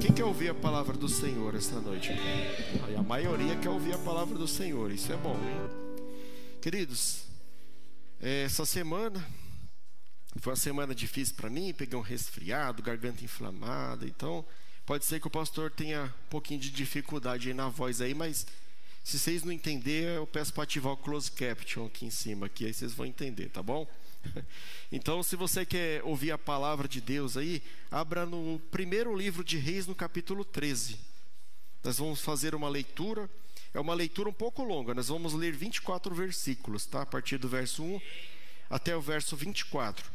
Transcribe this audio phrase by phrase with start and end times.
[0.00, 2.10] Quem quer ouvir a palavra do Senhor esta noite?
[2.86, 6.58] Aí a maioria quer ouvir a palavra do Senhor, isso é bom, hein?
[6.62, 7.24] Queridos,
[8.18, 9.22] é, essa semana
[10.38, 14.42] foi uma semana difícil para mim, peguei um resfriado, garganta inflamada, então
[14.86, 18.46] pode ser que o pastor tenha um pouquinho de dificuldade aí na voz aí, mas
[19.04, 22.64] se vocês não entenderem, eu peço para ativar o close caption aqui em cima, aqui,
[22.64, 23.86] aí vocês vão entender, tá bom?
[24.92, 29.56] Então, se você quer ouvir a palavra de Deus aí, abra no primeiro livro de
[29.56, 30.98] Reis, no capítulo 13.
[31.84, 33.30] Nós vamos fazer uma leitura,
[33.72, 37.02] é uma leitura um pouco longa, nós vamos ler 24 versículos, tá?
[37.02, 38.00] A partir do verso 1
[38.68, 40.10] até o verso 24.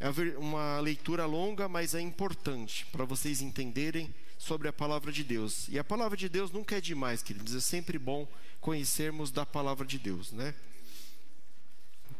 [0.00, 5.68] É uma leitura longa, mas é importante para vocês entenderem sobre a palavra de Deus.
[5.68, 8.28] E a palavra de Deus nunca é demais, queridos, é sempre bom
[8.60, 10.54] conhecermos da palavra de Deus, né?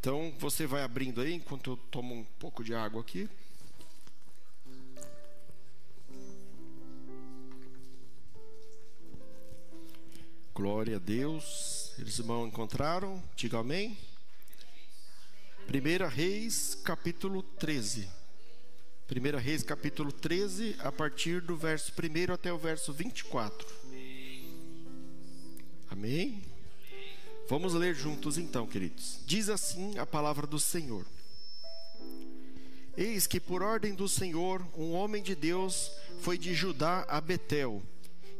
[0.04, 3.26] Então, você vai abrindo aí enquanto eu tomo um pouco de água aqui.
[10.54, 11.94] Glória a Deus.
[11.98, 13.22] Eles irmãos encontraram?
[13.34, 13.96] Diga amém.
[15.70, 18.06] 1 Reis, capítulo 13.
[19.10, 23.66] 1 Reis, capítulo 13, a partir do verso 1 até o verso 24.
[25.88, 26.53] Amém?
[27.48, 29.20] Vamos ler juntos então, queridos.
[29.26, 31.04] Diz assim a palavra do Senhor:
[32.96, 37.82] Eis que por ordem do Senhor, um homem de Deus foi de Judá a Betel,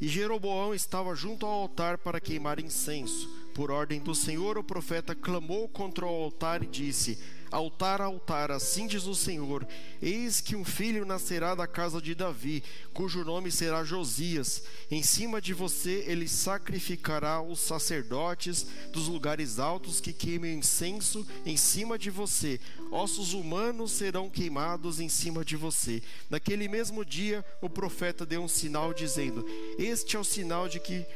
[0.01, 3.29] e Jeroboão estava junto ao altar para queimar incenso.
[3.55, 7.19] Por ordem do Senhor, o profeta clamou contra o altar e disse:
[7.55, 9.65] Altar, altar, assim diz o Senhor:
[10.03, 14.65] Eis que um filho nascerá da casa de Davi, cujo nome será Josias.
[14.91, 21.57] Em cima de você ele sacrificará os sacerdotes dos lugares altos que queimem incenso em
[21.57, 22.59] cima de você.
[22.91, 26.03] Ossos humanos serão queimados em cima de você.
[26.29, 29.47] Naquele mesmo dia, o profeta deu um sinal dizendo:
[29.79, 31.07] Este é o sinal de que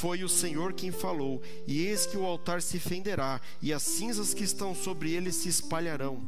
[0.00, 4.32] foi o Senhor quem falou, e eis que o altar se fenderá, e as cinzas
[4.32, 6.22] que estão sobre ele se espalharão.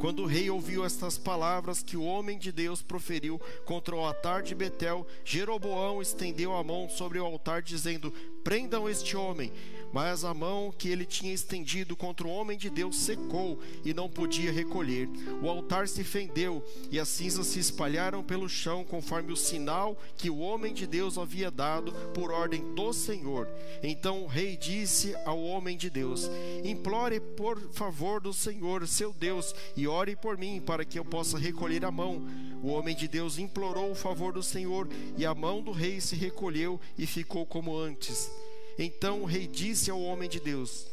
[0.00, 4.42] Quando o rei ouviu estas palavras que o homem de Deus proferiu contra o altar
[4.42, 9.52] de Betel, Jeroboão estendeu a mão sobre o altar, dizendo: Prendam este homem.
[9.92, 14.08] Mas a mão que ele tinha estendido contra o homem de Deus secou e não
[14.08, 15.08] podia recolher.
[15.42, 20.30] O altar se fendeu e as cinzas se espalharam pelo chão, conforme o sinal que
[20.30, 23.48] o homem de Deus havia dado por ordem do Senhor.
[23.82, 26.30] Então o rei disse ao homem de Deus:
[26.64, 31.38] Implore por favor do Senhor, seu Deus, e ore por mim, para que eu possa
[31.38, 32.22] recolher a mão.
[32.62, 34.88] O homem de Deus implorou o favor do Senhor,
[35.18, 38.30] e a mão do rei se recolheu e ficou como antes.
[38.78, 40.86] Então o rei disse ao homem de Deus: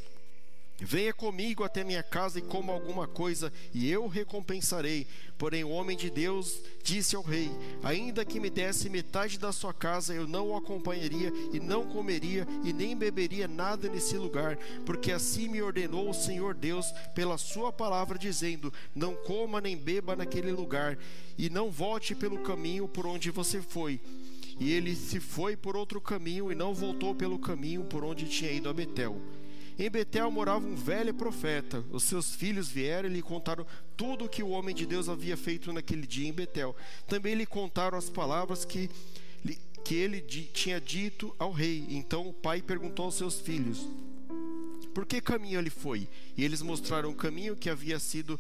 [0.82, 5.06] Venha comigo até minha casa e coma alguma coisa, e eu recompensarei.
[5.38, 7.52] Porém, o homem de Deus disse ao rei:
[7.84, 12.48] Ainda que me desse metade da sua casa, eu não o acompanharia, e não comeria,
[12.64, 17.74] e nem beberia nada nesse lugar, porque assim me ordenou o Senhor Deus pela sua
[17.74, 20.98] palavra, dizendo: Não coma nem beba naquele lugar,
[21.38, 24.00] e não volte pelo caminho por onde você foi.
[24.59, 28.52] E ele se foi por outro caminho e não voltou pelo caminho por onde tinha
[28.52, 29.20] ido a Betel.
[29.80, 31.86] Em Betel morava um velho profeta.
[31.90, 33.66] Os seus filhos vieram e lhe contaram
[33.96, 36.75] tudo o que o homem de Deus havia feito naquele dia em Betel.
[37.08, 38.90] Também lhe contaram as palavras que,
[39.86, 41.86] que ele tinha dito ao rei.
[41.88, 43.88] Então o pai perguntou aos seus filhos:
[44.94, 46.09] Por que caminho ele foi?
[46.36, 48.38] E eles mostraram o caminho que havia sido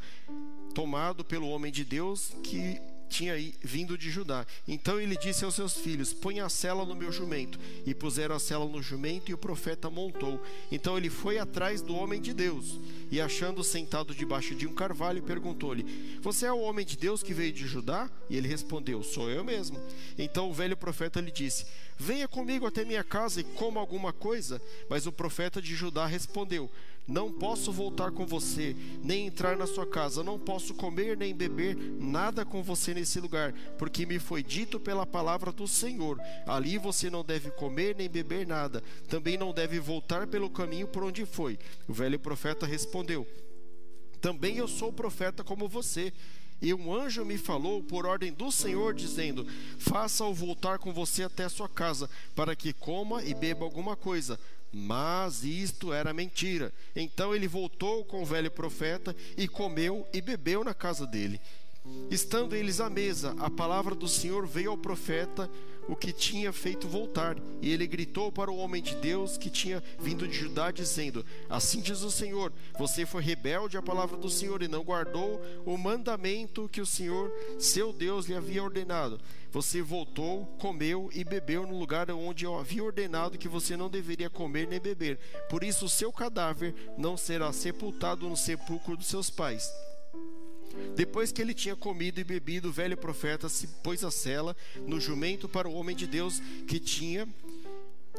[0.75, 4.45] tomado pelo homem de Deus que tinha vindo de Judá.
[4.67, 7.59] Então ele disse aos seus filhos: Põe a cela no meu jumento.
[7.85, 10.41] E puseram a cela no jumento, e o profeta montou.
[10.71, 12.79] Então ele foi atrás do homem de Deus,
[13.11, 17.33] e achando sentado debaixo de um carvalho, perguntou-lhe: Você é o homem de Deus que
[17.33, 18.09] veio de Judá?
[18.29, 19.81] E ele respondeu: Sou eu mesmo.
[20.17, 21.65] Então o velho profeta lhe disse:
[21.99, 24.61] Venha comigo até minha casa e coma alguma coisa.
[24.89, 26.71] Mas o profeta de Judá respondeu:
[27.09, 31.75] não posso voltar com você, nem entrar na sua casa, não posso comer nem beber
[31.75, 37.09] nada com você nesse lugar, porque me foi dito pela palavra do Senhor: ali você
[37.09, 41.57] não deve comer nem beber nada, também não deve voltar pelo caminho por onde foi.
[41.87, 43.27] O velho profeta respondeu:
[44.21, 46.13] Também eu sou profeta como você.
[46.61, 49.47] E um anjo me falou por ordem do Senhor, dizendo:
[49.77, 54.39] Faça-o voltar com você até a sua casa, para que coma e beba alguma coisa.
[54.71, 56.71] Mas isto era mentira.
[56.95, 61.39] Então ele voltou com o velho profeta e comeu e bebeu na casa dele.
[62.11, 65.49] Estando eles à mesa, a palavra do Senhor veio ao profeta
[65.89, 67.35] o que tinha feito voltar.
[67.61, 71.81] E ele gritou para o homem de Deus que tinha vindo de Judá, dizendo: Assim
[71.81, 76.69] diz o Senhor: Você foi rebelde à palavra do Senhor e não guardou o mandamento
[76.69, 79.19] que o Senhor, seu Deus, lhe havia ordenado.
[79.51, 84.29] Você voltou, comeu e bebeu no lugar onde eu havia ordenado que você não deveria
[84.29, 85.17] comer nem beber.
[85.49, 89.67] Por isso, o seu cadáver não será sepultado no sepulcro dos seus pais.
[90.95, 94.55] Depois que ele tinha comido e bebido, o velho profeta se pôs a cela
[94.85, 97.27] no jumento para o homem de Deus que tinha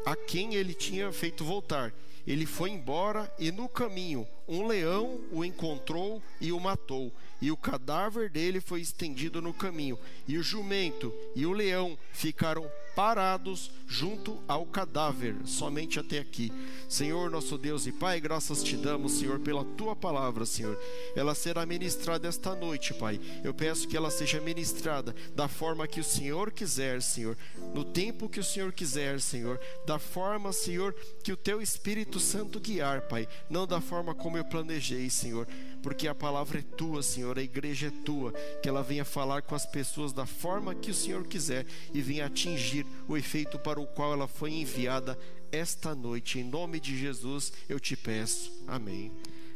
[0.05, 1.93] a quem ele tinha feito voltar.
[2.25, 7.11] Ele foi embora e no caminho um leão o encontrou e o matou.
[7.41, 9.97] E o cadáver dele foi estendido no caminho.
[10.27, 16.51] E o jumento e o leão ficaram parados junto ao cadáver, somente até aqui.
[16.87, 20.77] Senhor, nosso Deus e Pai, graças te damos, Senhor, pela tua palavra, Senhor.
[21.15, 23.19] Ela será ministrada esta noite, Pai.
[23.43, 27.37] Eu peço que ela seja ministrada da forma que o Senhor quiser, Senhor,
[27.73, 30.93] no tempo que o Senhor quiser, Senhor, da forma, Senhor,
[31.23, 35.47] que o teu Espírito Santo guiar, Pai, não da forma como eu planejei, Senhor
[35.81, 39.55] porque a palavra é tua, Senhor, a igreja é tua, que ela venha falar com
[39.55, 43.87] as pessoas da forma que o Senhor quiser e venha atingir o efeito para o
[43.87, 45.17] qual ela foi enviada
[45.51, 46.39] esta noite.
[46.39, 48.51] Em nome de Jesus eu te peço.
[48.67, 49.11] Amém.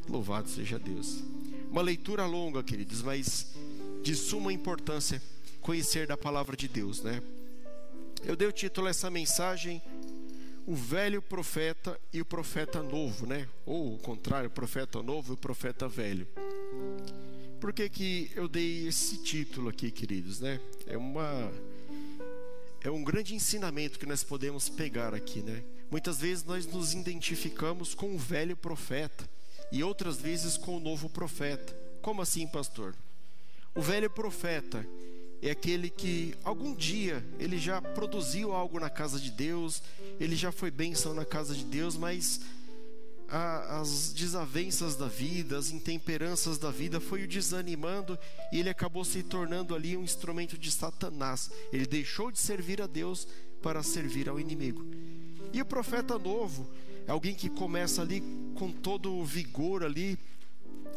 [0.08, 1.24] Louvado seja Deus.
[1.72, 3.54] Uma leitura longa, queridos, mas
[4.04, 5.22] de suma importância
[5.62, 7.22] conhecer da palavra de Deus, né?
[8.24, 9.82] Eu dei o título a essa mensagem
[10.68, 13.48] o velho profeta e o profeta novo, né?
[13.66, 16.28] Ou o contrário, o profeta novo e o profeta velho.
[17.60, 20.60] Por que, que eu dei esse título aqui, queridos, né?
[20.88, 21.52] É uma
[22.86, 25.64] é um grande ensinamento que nós podemos pegar aqui, né?
[25.90, 29.28] Muitas vezes nós nos identificamos com o velho profeta
[29.72, 31.76] e outras vezes com o novo profeta.
[32.00, 32.94] Como assim, pastor?
[33.74, 34.88] O velho profeta
[35.42, 39.82] é aquele que algum dia ele já produziu algo na casa de Deus,
[40.20, 42.42] ele já foi bênção na casa de Deus, mas
[43.30, 48.18] a, as desavenças da vida, as intemperanças da vida foi o desanimando
[48.52, 51.50] e ele acabou se tornando ali um instrumento de Satanás.
[51.72, 53.28] Ele deixou de servir a Deus
[53.62, 54.86] para servir ao inimigo.
[55.52, 56.70] E o profeta novo
[57.08, 58.22] é alguém que começa ali
[58.56, 60.18] com todo o vigor ali,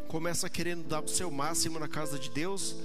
[0.07, 2.75] começa querendo dar o seu máximo na casa de Deus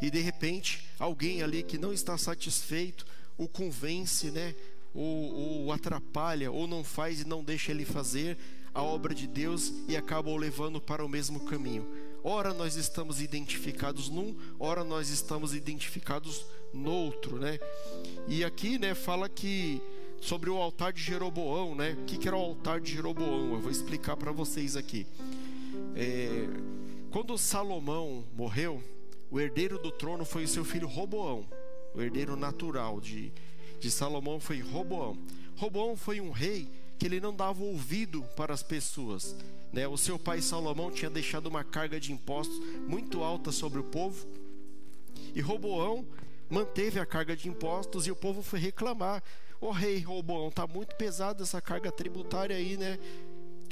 [0.00, 3.06] e de repente alguém ali que não está satisfeito
[3.38, 4.54] o convence, né?
[4.94, 8.36] Ou, ou atrapalha, ou não faz e não deixa ele fazer
[8.74, 11.86] a obra de Deus e acaba o levando para o mesmo caminho.
[12.24, 17.58] Ora nós estamos identificados num, ora nós estamos identificados no outro, né?
[18.28, 19.82] E aqui, né, fala que
[20.20, 21.96] sobre o altar de Jeroboão, né?
[22.00, 23.52] O que, que era o altar de Jeroboão?
[23.54, 25.04] Eu vou explicar para vocês aqui.
[25.96, 26.46] É,
[27.10, 28.82] quando Salomão morreu,
[29.30, 31.44] o herdeiro do trono foi o seu filho Roboão.
[31.94, 33.32] O herdeiro natural de,
[33.82, 35.18] de Salomão foi Roboão.
[35.56, 36.68] Roboão foi um rei
[37.00, 39.34] que ele não dava ouvido para as pessoas.
[39.72, 39.88] Né?
[39.88, 42.56] O seu pai Salomão tinha deixado uma carga de impostos
[42.86, 44.24] muito alta sobre o povo.
[45.34, 46.06] E Roboão
[46.48, 49.20] manteve a carga de impostos e o povo foi reclamar.
[49.60, 53.00] Oh, rei Roboão, tá muito pesada essa carga tributária aí, né?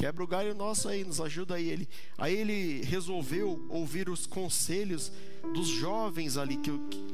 [0.00, 1.69] Quebra o galho nosso aí, nos ajuda aí.
[1.69, 1.87] Ele,
[2.17, 5.12] aí ele resolveu ouvir os conselhos
[5.52, 6.70] dos jovens ali que,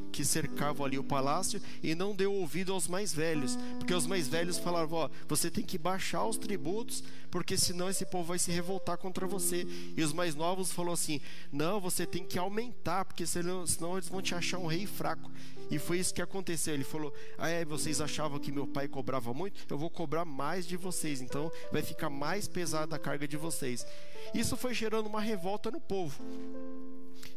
[0.09, 4.29] que cercavam ali o palácio e não deu ouvido aos mais velhos, porque os mais
[4.29, 8.51] velhos falavam: ó, você tem que baixar os tributos, porque senão esse povo vai se
[8.51, 9.67] revoltar contra você.
[9.97, 11.19] E os mais novos falou assim:
[11.51, 15.29] não, você tem que aumentar, porque senão, senão eles vão te achar um rei fraco.
[15.69, 16.73] E foi isso que aconteceu.
[16.73, 19.65] Ele falou: Ah, é, vocês achavam que meu pai cobrava muito?
[19.69, 21.21] Eu vou cobrar mais de vocês.
[21.21, 23.85] Então vai ficar mais pesada a carga de vocês.
[24.33, 26.21] Isso foi gerando uma revolta no povo.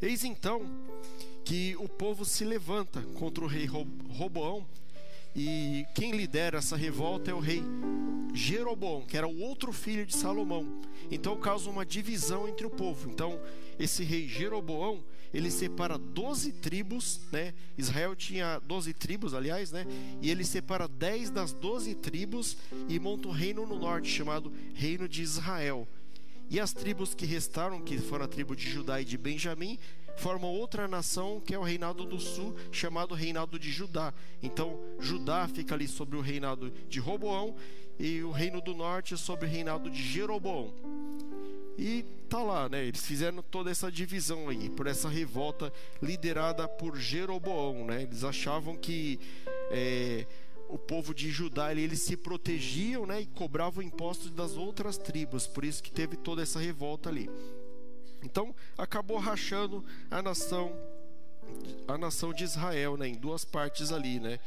[0.01, 0.63] Eis então
[1.45, 4.67] que o povo se levanta contra o rei Roboão.
[5.35, 7.63] E quem lidera essa revolta é o rei
[8.35, 10.81] Jeroboão, que era o outro filho de Salomão.
[11.11, 13.09] Então causa uma divisão entre o povo.
[13.11, 13.41] Então,
[13.79, 15.03] esse rei Jeroboão,
[15.33, 17.55] ele separa 12 tribos, né?
[17.79, 19.87] Israel tinha 12 tribos, aliás, né?
[20.21, 22.57] E ele separa 10 das 12 tribos
[22.89, 25.87] e monta um reino no norte chamado Reino de Israel.
[26.49, 29.79] E as tribos que restaram, que foram a tribo de Judá e de Benjamim,
[30.17, 34.13] formam outra nação que é o reinado do sul, chamado reinado de Judá.
[34.43, 37.55] Então, Judá fica ali sobre o reinado de Roboão
[37.99, 40.75] e o reino do norte sobre o reinado de Jeroboão.
[41.81, 42.85] E tá lá, né?
[42.85, 45.73] Eles fizeram toda essa divisão aí, por essa revolta
[46.03, 48.03] liderada por Jeroboão, né?
[48.03, 49.19] Eles achavam que
[49.71, 50.27] é,
[50.69, 53.23] o povo de Judá eles se protegiam, né?
[53.23, 57.31] E cobravam impostos das outras tribos, por isso que teve toda essa revolta ali.
[58.23, 60.77] Então acabou rachando a nação
[61.89, 64.39] a nação de Israel, né, em duas partes ali, né?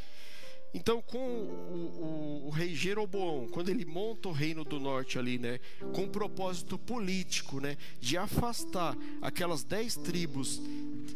[0.73, 5.37] Então, com o, o, o, rei Jeroboão, quando ele monta o reino do norte ali,
[5.37, 5.59] né,
[5.93, 10.59] com um propósito político, né, de afastar aquelas dez tribos,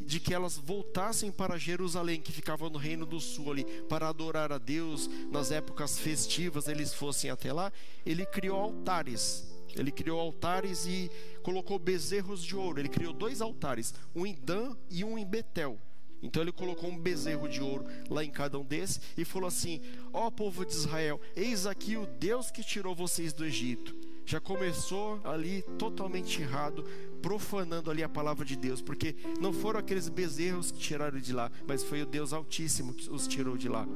[0.05, 4.51] de que elas voltassem para Jerusalém, que ficava no reino do sul ali, para adorar
[4.51, 7.73] a Deus nas épocas festivas, eles fossem até lá,
[8.05, 9.57] ele criou altares.
[9.75, 11.11] Ele criou altares e
[11.43, 12.79] colocou bezerros de ouro.
[12.79, 15.77] Ele criou dois altares, um em Dan e um em Betel.
[16.21, 19.81] Então ele colocou um bezerro de ouro lá em cada um desses e falou assim:
[20.11, 23.95] Ó oh, povo de Israel, eis aqui o Deus que tirou vocês do Egito.
[24.25, 26.83] Já começou ali totalmente errado,
[27.21, 31.49] profanando ali a palavra de Deus, porque não foram aqueles bezerros que tiraram de lá,
[31.65, 33.87] mas foi o Deus Altíssimo que os tirou de lá.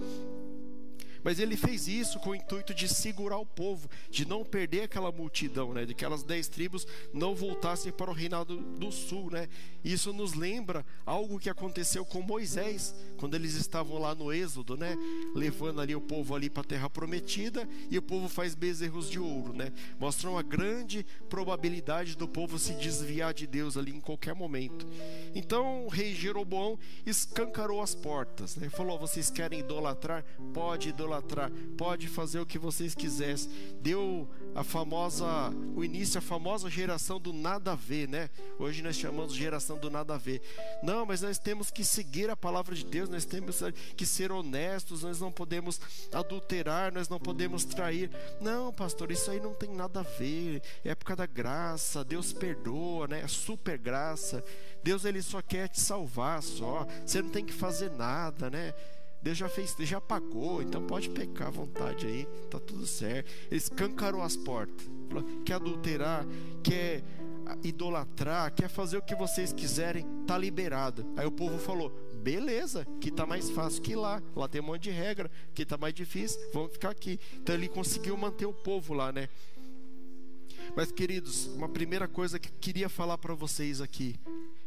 [1.23, 5.11] Mas ele fez isso com o intuito de segurar o povo, de não perder aquela
[5.11, 5.85] multidão, né?
[5.85, 9.47] De que aquelas dez tribos não voltassem para o reinado do sul, né?
[9.83, 14.97] Isso nos lembra algo que aconteceu com Moisés, quando eles estavam lá no Êxodo, né?
[15.35, 19.19] Levando ali o povo ali para a terra prometida e o povo faz bezerros de
[19.19, 19.71] ouro, né?
[19.99, 24.87] Mostra uma grande probabilidade do povo se desviar de Deus ali em qualquer momento.
[25.35, 28.69] Então o rei Jeroboão escancarou as portas, né?
[28.69, 30.25] Falou: "Vocês querem idolatrar?
[30.53, 33.51] Pode idolatrar idolatrar, pode fazer o que vocês quisessem.
[33.81, 35.25] Deu a famosa,
[35.75, 38.29] o início, a famosa geração do nada a ver, né?
[38.57, 40.41] Hoje nós chamamos geração do nada a ver.
[40.81, 43.61] Não, mas nós temos que seguir a palavra de Deus, nós temos
[43.95, 45.79] que ser honestos, nós não podemos
[46.11, 48.09] adulterar, nós não podemos trair.
[48.39, 50.61] Não, pastor, isso aí não tem nada a ver.
[50.85, 53.21] É época da graça, Deus perdoa, né?
[53.21, 54.43] É super graça.
[54.83, 56.85] Deus ele só quer te salvar só.
[57.05, 58.73] Você não tem que fazer nada, né?
[59.21, 63.31] Deus já fez, já pagou, então pode pecar à vontade aí, tá tudo certo.
[63.49, 64.89] Ele escancarou as portas.
[65.07, 66.25] Falou, quer adulterar,
[66.63, 67.03] quer
[67.63, 71.05] idolatrar, quer fazer o que vocês quiserem, tá liberado.
[71.15, 74.21] Aí o povo falou: beleza, que tá mais fácil que lá.
[74.35, 77.19] Lá tem um monte de regra, que tá mais difícil, vamos ficar aqui.
[77.35, 79.29] Então ele conseguiu manter o povo lá, né?
[80.75, 84.15] Mas queridos, uma primeira coisa que queria falar para vocês aqui: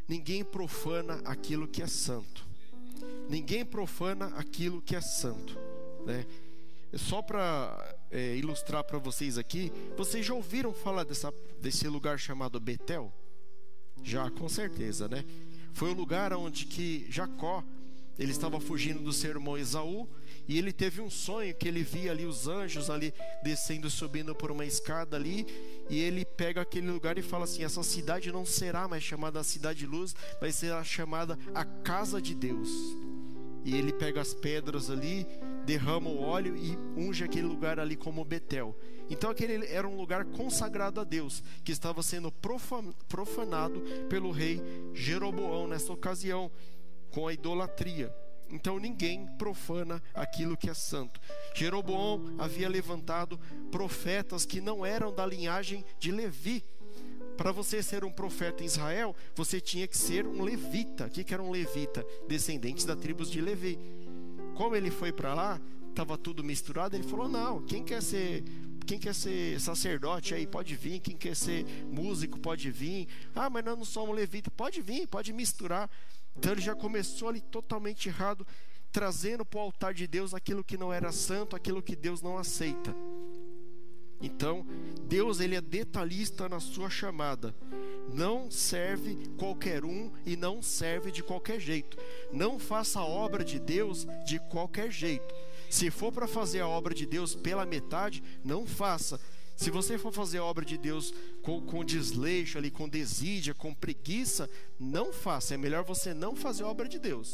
[0.09, 2.54] ninguém profana aquilo que é santo.
[3.29, 5.59] Ninguém profana aquilo que é santo,
[6.07, 6.27] né?
[6.95, 12.61] Só para é, ilustrar para vocês aqui, vocês já ouviram falar dessa, desse lugar chamado
[12.61, 13.13] Betel?
[14.03, 15.25] Já, com certeza, né?
[15.73, 17.65] Foi o lugar onde que Jacó
[18.19, 20.09] ele estava fugindo do seu irmão Esaú
[20.47, 23.13] e ele teve um sonho que ele via ali os anjos ali
[23.43, 25.47] descendo, subindo por uma escada ali
[25.89, 29.45] e ele pega aquele lugar e fala assim: essa cidade não será mais chamada a
[29.45, 32.71] cidade de luz, mas será chamada a casa de Deus
[33.65, 35.27] e ele pega as pedras ali,
[35.65, 38.77] derrama o óleo e unge aquele lugar ali como Betel.
[39.09, 42.31] Então aquele era um lugar consagrado a Deus, que estava sendo
[43.09, 44.63] profanado pelo rei
[44.93, 46.51] Jeroboão nessa ocasião,
[47.11, 48.15] com a idolatria.
[48.55, 51.21] Então ninguém profana aquilo que é santo.
[51.55, 53.39] Jeroboão havia levantado
[53.71, 56.63] profetas que não eram da linhagem de Levi,
[57.37, 61.07] para você ser um profeta em Israel, você tinha que ser um levita.
[61.07, 62.07] O que, era um levita?
[62.29, 63.77] Descendentes da tribos de Levi.
[64.55, 66.95] Como ele foi para lá, estava tudo misturado.
[66.95, 68.45] Ele falou: Não, quem quer ser
[68.87, 73.09] quem quer ser sacerdote aí pode vir, quem quer ser músico pode vir.
[73.35, 75.91] Ah, mas nós não somos levita, pode vir, pode misturar.
[76.37, 78.47] Então ele já começou ali totalmente errado,
[78.93, 82.39] trazendo para o altar de Deus aquilo que não era santo, aquilo que Deus não
[82.39, 82.95] aceita.
[84.21, 84.67] Então,
[85.03, 87.55] Deus ele é detalhista na sua chamada.
[88.13, 91.97] Não serve qualquer um e não serve de qualquer jeito.
[92.33, 95.35] Não faça a obra de Deus de qualquer jeito.
[95.69, 99.21] Se for para fazer a obra de Deus pela metade, não faça.
[99.57, 103.73] Se você for fazer a obra de Deus com, com desleixo ali, com desídia, com
[103.73, 105.55] preguiça, não faça.
[105.55, 107.33] É melhor você não fazer a obra de Deus,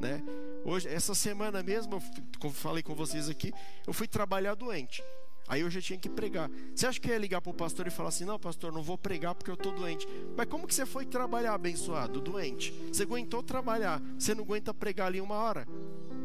[0.00, 0.22] né?
[0.64, 2.02] Hoje, essa semana mesmo,
[2.42, 3.52] eu falei com vocês aqui,
[3.86, 5.02] eu fui trabalhar doente.
[5.48, 6.50] Aí eu já tinha que pregar.
[6.74, 8.82] Você acha que eu ia ligar para o pastor e falar assim: Não, pastor, não
[8.82, 10.06] vou pregar porque eu estou doente.
[10.36, 12.72] Mas como que você foi trabalhar abençoado, doente?
[12.92, 15.66] Você aguentou trabalhar, você não aguenta pregar ali uma hora?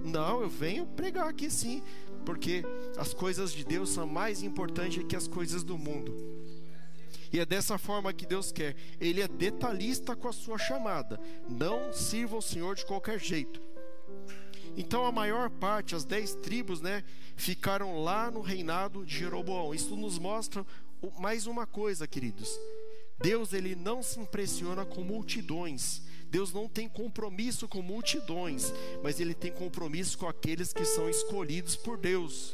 [0.03, 1.81] Não, eu venho pregar aqui sim,
[2.27, 2.61] porque
[2.97, 6.13] as coisas de Deus são mais importantes que as coisas do mundo.
[7.31, 8.75] E é dessa forma que Deus quer.
[8.99, 11.17] Ele é detalhista com a sua chamada.
[11.47, 13.61] Não sirva o Senhor de qualquer jeito.
[14.75, 17.01] Então a maior parte, as dez tribos, né,
[17.37, 19.73] ficaram lá no reinado de Jeroboão.
[19.73, 20.65] Isso nos mostra
[21.17, 22.59] mais uma coisa, queridos.
[23.19, 26.01] Deus ele não se impressiona com multidões.
[26.27, 31.75] Deus não tem compromisso com multidões, mas ele tem compromisso com aqueles que são escolhidos
[31.75, 32.53] por Deus.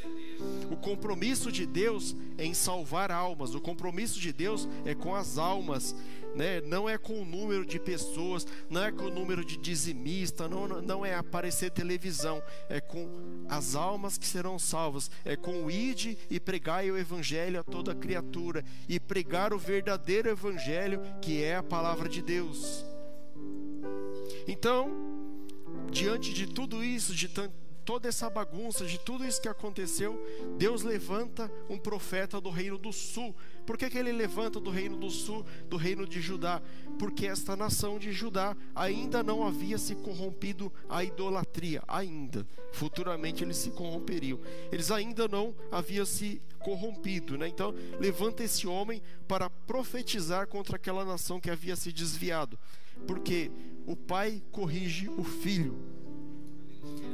[0.72, 5.38] O compromisso de Deus é em salvar almas, o compromisso de Deus é com as
[5.38, 5.96] almas,
[6.36, 6.62] né?
[6.62, 10.68] não é com o número de pessoas, não é com o número de dizimista, não,
[10.82, 13.08] não é aparecer televisão, é com
[13.50, 17.96] as almas que serão salvas, é com o ide e pregai o evangelho a toda
[17.96, 22.93] criatura e pregar o verdadeiro evangelho que é a palavra de Deus.
[24.48, 24.92] Então,
[25.92, 27.28] diante de tudo isso, de
[27.86, 30.20] toda essa bagunça, de tudo isso que aconteceu,
[30.58, 33.36] Deus levanta um profeta do reino do sul.
[33.66, 36.62] Por que, que ele levanta do reino do sul, do reino de Judá?
[37.00, 42.46] Porque esta nação de Judá ainda não havia se corrompido a idolatria, ainda.
[42.72, 44.40] Futuramente eles se corromperiam.
[44.72, 47.48] Eles ainda não haviam se corrompido, né?
[47.48, 52.58] Então, levanta esse homem para profetizar contra aquela nação que havia se desviado.
[53.08, 53.52] Porque
[53.86, 55.93] o pai corrige o filho.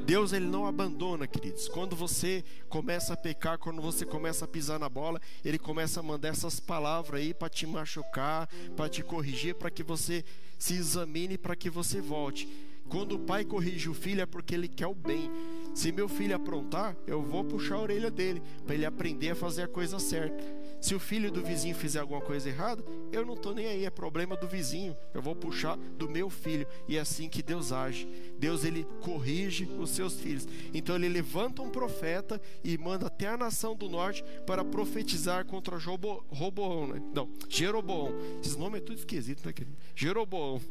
[0.10, 1.68] Deus ele não abandona, queridos.
[1.68, 6.04] Quando você começa a pecar, quando você começa a pisar na bola, ele começa a
[6.04, 10.26] mandar essas palavras aí para te machucar, para te corrigir, para que você
[10.58, 12.50] se examine, para que você volte.
[12.90, 15.30] Quando o pai corrige o filho é porque ele quer o bem.
[15.76, 19.62] Se meu filho aprontar, eu vou puxar a orelha dele para ele aprender a fazer
[19.62, 20.44] a coisa certa.
[20.82, 23.90] Se o filho do vizinho fizer alguma coisa errada, eu não estou nem aí, é
[23.90, 24.96] problema do vizinho.
[25.14, 26.66] Eu vou puxar do meu filho.
[26.88, 28.08] E é assim que Deus age.
[28.38, 30.48] Deus ele corrige os seus filhos.
[30.74, 35.78] Então ele levanta um profeta e manda até a nação do norte para profetizar contra
[35.78, 37.02] Jobo, Roboão, né?
[37.14, 38.14] Não, Jeroboão.
[38.44, 39.76] Esse nome é tudo esquisito, né, querido?
[39.96, 40.62] Jeroboão.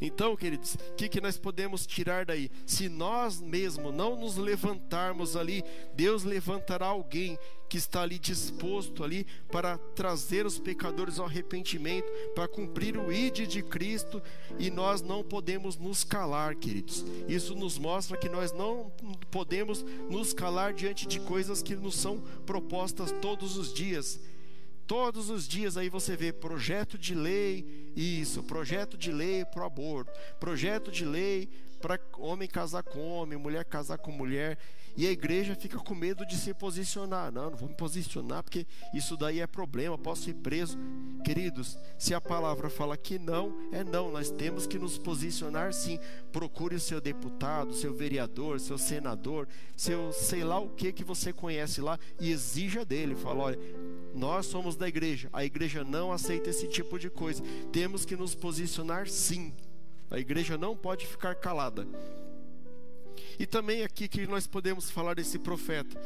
[0.00, 2.50] Então, queridos, o que, que nós podemos tirar daí?
[2.66, 5.64] Se nós mesmos não nos levantarmos ali,
[5.94, 7.38] Deus levantará alguém
[7.68, 13.46] que está ali disposto ali para trazer os pecadores ao arrependimento, para cumprir o ide
[13.46, 14.22] de Cristo,
[14.58, 17.04] e nós não podemos nos calar, queridos.
[17.28, 18.90] Isso nos mostra que nós não
[19.30, 24.18] podemos nos calar diante de coisas que nos são propostas todos os dias.
[24.88, 29.66] Todos os dias aí você vê projeto de lei, isso, projeto de lei para o
[29.66, 34.58] aborto, projeto de lei para homem casar com homem, mulher casar com mulher.
[34.96, 37.30] E a igreja fica com medo de se posicionar.
[37.30, 40.76] Não, não vou me posicionar porque isso daí é problema, posso ir preso.
[41.24, 44.10] Queridos, se a palavra fala que não, é não.
[44.10, 46.00] Nós temos que nos posicionar sim.
[46.32, 51.32] Procure o seu deputado, seu vereador, seu senador, seu sei lá o que que você
[51.32, 53.14] conhece lá e exija dele.
[53.14, 53.58] Fala, olha,
[54.14, 55.28] nós somos da igreja.
[55.32, 57.42] A igreja não aceita esse tipo de coisa.
[57.72, 59.52] Temos que nos posicionar sim.
[60.10, 61.86] A igreja não pode ficar calada.
[63.38, 66.00] E também aqui que nós podemos falar desse profeta.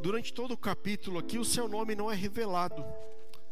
[0.00, 2.84] Durante todo o capítulo aqui, o seu nome não é revelado.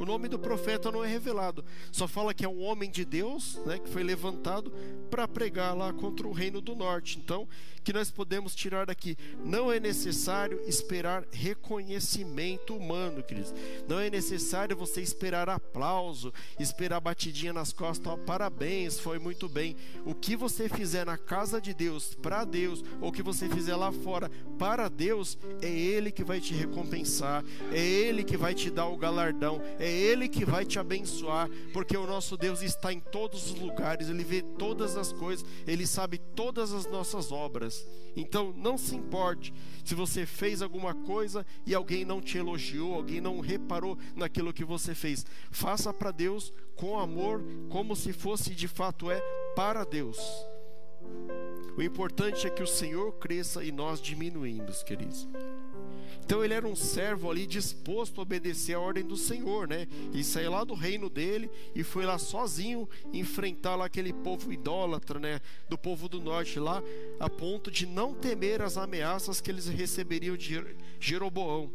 [0.01, 3.61] O nome do profeta não é revelado, só fala que é um homem de Deus,
[3.67, 4.73] né, que foi levantado
[5.11, 7.19] para pregar lá contra o reino do norte.
[7.19, 7.47] Então,
[7.85, 13.53] que nós podemos tirar daqui, não é necessário esperar reconhecimento humano, queridos.
[13.89, 19.77] Não é necessário você esperar aplauso, esperar batidinha nas costas, oh, parabéns, foi muito bem.
[20.07, 23.77] O que você fizer na casa de Deus, para Deus, ou o que você fizer
[23.77, 28.71] lá fora, para Deus, é ele que vai te recompensar, é ele que vai te
[28.71, 33.01] dar o galardão, é Ele que vai te abençoar, porque o nosso Deus está em
[33.01, 37.87] todos os lugares, Ele vê todas as coisas, Ele sabe todas as nossas obras.
[38.17, 39.53] Então não se importe
[39.85, 44.65] se você fez alguma coisa e alguém não te elogiou, alguém não reparou naquilo que
[44.65, 45.25] você fez.
[45.51, 49.21] Faça para Deus com amor, como se fosse de fato é
[49.55, 50.19] para Deus.
[51.77, 55.27] O importante é que o Senhor cresça e nós diminuímos, queridos.
[56.25, 59.89] Então ele era um servo ali disposto a obedecer a ordem do Senhor, né?
[60.13, 65.19] E saiu lá do reino dele e foi lá sozinho enfrentar lá aquele povo idólatra,
[65.19, 65.41] né?
[65.69, 66.83] Do povo do norte lá,
[67.19, 70.65] a ponto de não temer as ameaças que eles receberiam de
[71.01, 71.71] Jeroboão.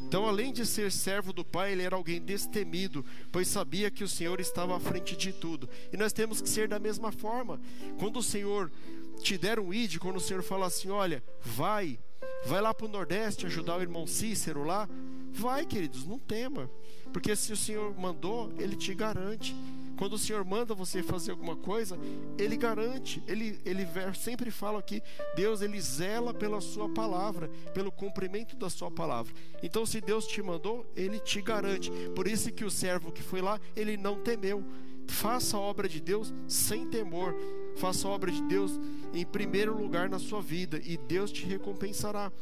[0.00, 4.08] Então, além de ser servo do Pai, ele era alguém destemido, pois sabia que o
[4.08, 5.68] Senhor estava à frente de tudo.
[5.92, 7.60] E nós temos que ser da mesma forma.
[7.98, 8.70] Quando o Senhor
[9.20, 11.98] te der um id, quando o Senhor fala assim: olha, vai,
[12.48, 14.88] Vai lá para o Nordeste ajudar o irmão Cícero lá?
[15.30, 16.70] Vai, queridos, não tema.
[17.12, 19.54] Porque se o Senhor mandou, Ele te garante.
[19.98, 21.98] Quando o Senhor manda você fazer alguma coisa,
[22.38, 23.22] Ele garante.
[23.28, 23.86] Ele, ele
[24.18, 25.02] sempre fala aqui,
[25.36, 29.34] Deus ele zela pela sua palavra, pelo cumprimento da sua palavra.
[29.62, 31.90] Então, se Deus te mandou, Ele te garante.
[32.16, 34.64] Por isso que o servo que foi lá, ele não temeu.
[35.06, 37.34] Faça a obra de Deus sem temor.
[37.78, 38.72] Faça a obra de Deus
[39.14, 42.32] em primeiro lugar na sua vida e Deus te recompensará.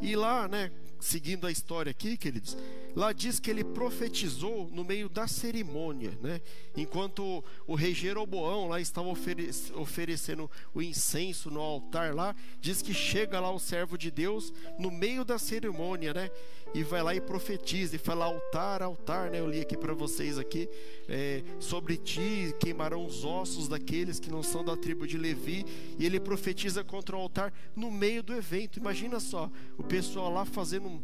[0.00, 2.56] E lá, né, seguindo a história aqui, queridos,
[2.94, 6.40] Lá diz que ele profetizou no meio da cerimônia, né?
[6.76, 12.92] Enquanto o rei Jeroboão lá estava ofere oferecendo o incenso no altar lá, diz que
[12.92, 16.30] chega lá o servo de Deus no meio da cerimônia, né?
[16.74, 19.40] E vai lá e profetiza e fala altar, altar, né?
[19.40, 20.68] Eu li aqui para vocês aqui
[21.08, 25.64] é, sobre ti queimarão os ossos daqueles que não são da tribo de Levi
[25.98, 28.78] e ele profetiza contra o altar no meio do evento.
[28.78, 31.00] Imagina só o pessoal lá fazendo um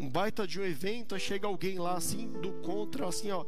[0.00, 3.44] um baita de um evento, chega alguém lá assim, do contra, assim, ó.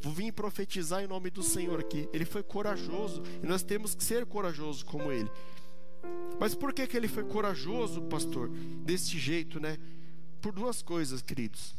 [0.00, 2.08] Vou vir profetizar em nome do Senhor aqui.
[2.12, 5.28] Ele foi corajoso e nós temos que ser corajosos como ele.
[6.38, 8.48] Mas por que, que ele foi corajoso, pastor?
[8.48, 9.76] Desse jeito, né?
[10.40, 11.74] Por duas coisas, queridos.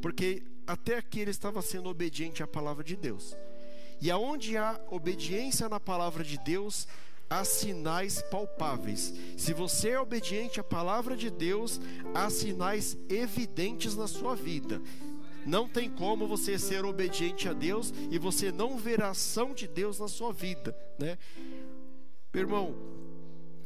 [0.00, 3.36] Porque até aqui ele estava sendo obediente à palavra de Deus.
[4.00, 6.86] E aonde há obediência na palavra de Deus,
[7.28, 9.12] há sinais palpáveis.
[9.36, 11.80] Se você é obediente à palavra de Deus,
[12.14, 14.80] há sinais evidentes na sua vida.
[15.46, 19.68] Não tem como você ser obediente a Deus e você não ver a ação de
[19.68, 21.18] Deus na sua vida, né?
[22.32, 22.74] Irmão,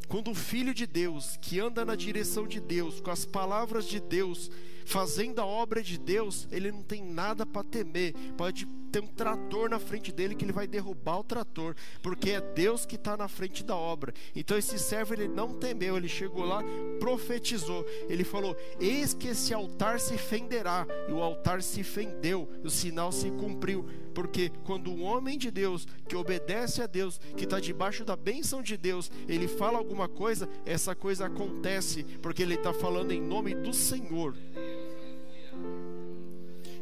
[0.09, 4.01] quando o filho de Deus, que anda na direção de Deus, com as palavras de
[4.01, 4.51] Deus,
[4.87, 8.15] fazendo a obra de Deus, ele não tem nada para temer.
[8.37, 8.67] Pode
[8.99, 12.85] ter um trator na frente dele que ele vai derrubar o trator, porque é Deus
[12.85, 14.13] que está na frente da obra.
[14.35, 16.63] Então esse servo ele não temeu, ele chegou lá,
[16.99, 17.85] profetizou.
[18.09, 20.87] Ele falou: Eis que esse altar se fenderá.
[21.09, 23.87] E o altar se fendeu, o sinal se cumpriu.
[24.15, 28.61] Porque quando um homem de Deus, que obedece a Deus, que está debaixo da bênção
[28.61, 33.55] de Deus, ele fala alguma coisa, essa coisa acontece, porque ele está falando em nome
[33.55, 34.35] do Senhor.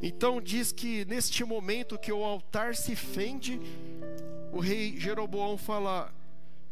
[0.07, 3.61] Então diz que neste momento que o altar se fende,
[4.53, 6.15] o rei Jeroboão fala: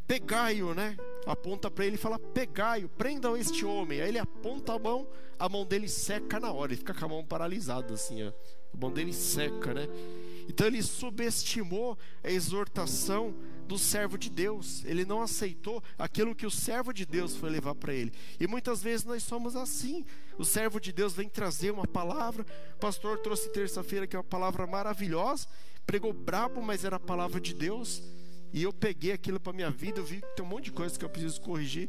[0.07, 0.97] pegai-o, né?
[1.27, 4.01] Aponta para ele e fala: pegai-o, prendam este homem.
[4.01, 7.09] Aí ele aponta a mão, a mão dele seca na hora, ele fica com a
[7.09, 8.29] mão paralisada assim, ó.
[8.73, 9.89] A mão dele seca, né?
[10.49, 14.85] Então ele subestimou a exortação do servo de Deus.
[14.85, 18.13] Ele não aceitou aquilo que o servo de Deus foi levar para ele.
[18.39, 20.05] E muitas vezes nós somos assim.
[20.39, 22.45] O servo de Deus vem trazer uma palavra.
[22.77, 25.47] O pastor trouxe terça-feira que é uma palavra maravilhosa.
[25.87, 28.03] Pregou brabo, mas era a palavra de Deus.
[28.53, 30.97] E eu peguei aquilo para minha vida, eu vi que tem um monte de coisa
[30.97, 31.89] que eu preciso corrigir.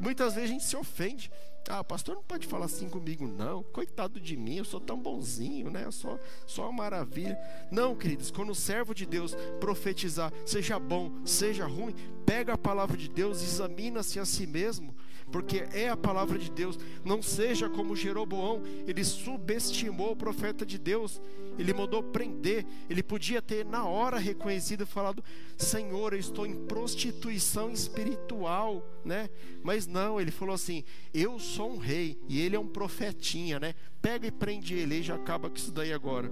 [0.00, 1.30] Muitas vezes a gente se ofende.
[1.68, 3.62] Ah, pastor não pode falar assim comigo, não.
[3.62, 5.84] Coitado de mim, eu sou tão bonzinho, né?
[5.84, 7.36] Eu sou só uma maravilha.
[7.70, 12.96] Não, queridos, quando o servo de Deus profetizar, seja bom, seja ruim, pega a palavra
[12.96, 14.94] de Deus, examina-se a si mesmo
[15.30, 16.78] porque é a palavra de Deus.
[17.04, 21.20] Não seja como Jeroboão, ele subestimou o profeta de Deus,
[21.58, 22.64] ele mandou prender.
[22.88, 25.22] Ele podia ter na hora reconhecido e falado:
[25.56, 29.28] Senhor, eu estou em prostituição espiritual, né?
[29.62, 33.74] Mas não, ele falou assim: Eu sou um rei e ele é um profetinha, né?
[34.00, 36.30] Pega e prende ele e já acaba com isso daí agora.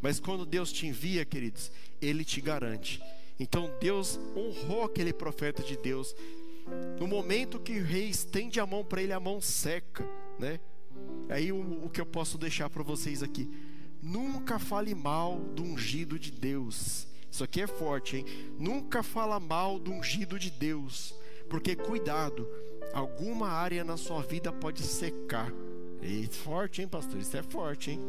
[0.00, 3.02] Mas quando Deus te envia, queridos, ele te garante.
[3.38, 6.14] Então Deus honrou aquele profeta de Deus
[6.98, 10.04] no momento que o rei estende a mão para ele, a mão seca,
[10.38, 10.58] né?
[11.28, 13.48] Aí o, o que eu posso deixar para vocês aqui:
[14.02, 17.06] nunca fale mal do ungido de Deus.
[17.30, 18.24] Isso aqui é forte, hein?
[18.58, 21.14] Nunca fala mal do ungido de Deus,
[21.50, 22.48] porque cuidado,
[22.94, 25.52] alguma área na sua vida pode secar.
[26.02, 27.20] E forte, hein, pastor?
[27.20, 28.00] Isso é forte, hein?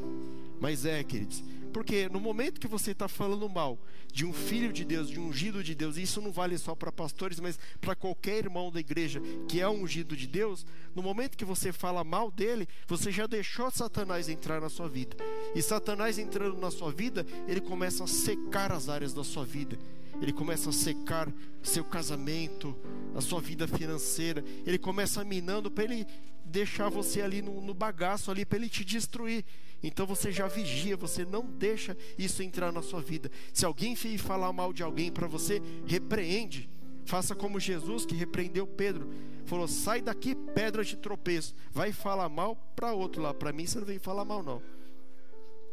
[0.59, 1.43] Mas é, queridos.
[1.77, 3.77] Porque no momento que você está falando mal
[4.11, 6.73] de um filho de Deus, de um ungido de Deus, e isso não vale só
[6.73, 11.37] para pastores, mas para qualquer irmão da igreja que é ungido de Deus, no momento
[11.37, 15.15] que você fala mal dele, você já deixou Satanás entrar na sua vida.
[15.53, 19.77] E Satanás entrando na sua vida, ele começa a secar as áreas da sua vida.
[20.21, 22.75] Ele começa a secar seu casamento,
[23.15, 24.43] a sua vida financeira.
[24.65, 26.07] Ele começa minando para ele
[26.45, 29.45] deixar você ali no, no bagaço ali para ele te destruir.
[29.83, 33.29] Então você já vigia, você não deixa isso entrar na sua vida.
[33.53, 36.69] Se alguém falar mal de alguém para você, repreende.
[37.05, 39.09] Faça como Jesus que repreendeu Pedro.
[39.45, 41.55] Falou: sai daqui, pedra de tropeço.
[41.71, 43.33] Vai falar mal para outro lá.
[43.33, 44.61] Para mim você não vem falar mal, não.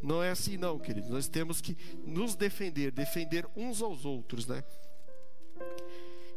[0.05, 1.09] Não é assim, não, queridos.
[1.09, 1.75] Nós temos que
[2.07, 4.63] nos defender, defender uns aos outros, né?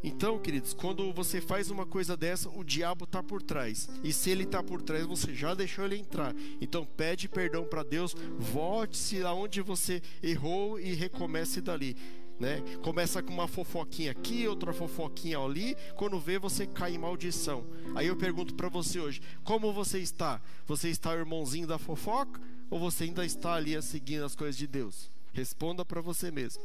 [0.01, 3.89] Então, queridos, quando você faz uma coisa dessa, o diabo está por trás.
[4.03, 6.33] E se ele está por trás, você já deixou ele entrar.
[6.61, 11.97] Então, pede perdão para Deus, volte-se aonde você errou e recomece dali.
[12.39, 12.61] Né?
[12.83, 15.75] Começa com uma fofoquinha aqui, outra fofoquinha ali.
[15.97, 17.65] Quando vê, você cai em maldição.
[17.95, 20.39] Aí eu pergunto para você hoje: como você está?
[20.67, 24.67] Você está o irmãozinho da fofoca ou você ainda está ali seguindo as coisas de
[24.67, 25.11] Deus?
[25.33, 26.63] Responda para você mesmo.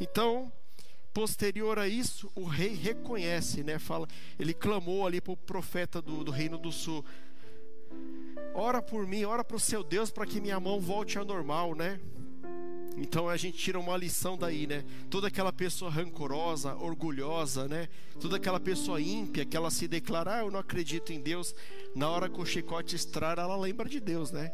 [0.00, 0.52] Então,
[1.14, 3.78] Posterior a isso, o rei reconhece, né?
[3.78, 7.04] Fala, ele clamou ali para o profeta do, do reino do sul:
[8.52, 11.76] ora por mim, ora para o seu Deus para que minha mão volte ao normal,
[11.76, 12.00] né?
[12.96, 14.84] Então a gente tira uma lição daí, né?
[15.08, 17.88] Toda aquela pessoa rancorosa, orgulhosa, né?
[18.20, 21.54] Toda aquela pessoa ímpia que ela se declara, ah, eu não acredito em Deus,
[21.94, 24.52] na hora que o chicote estrar, ela lembra de Deus, né?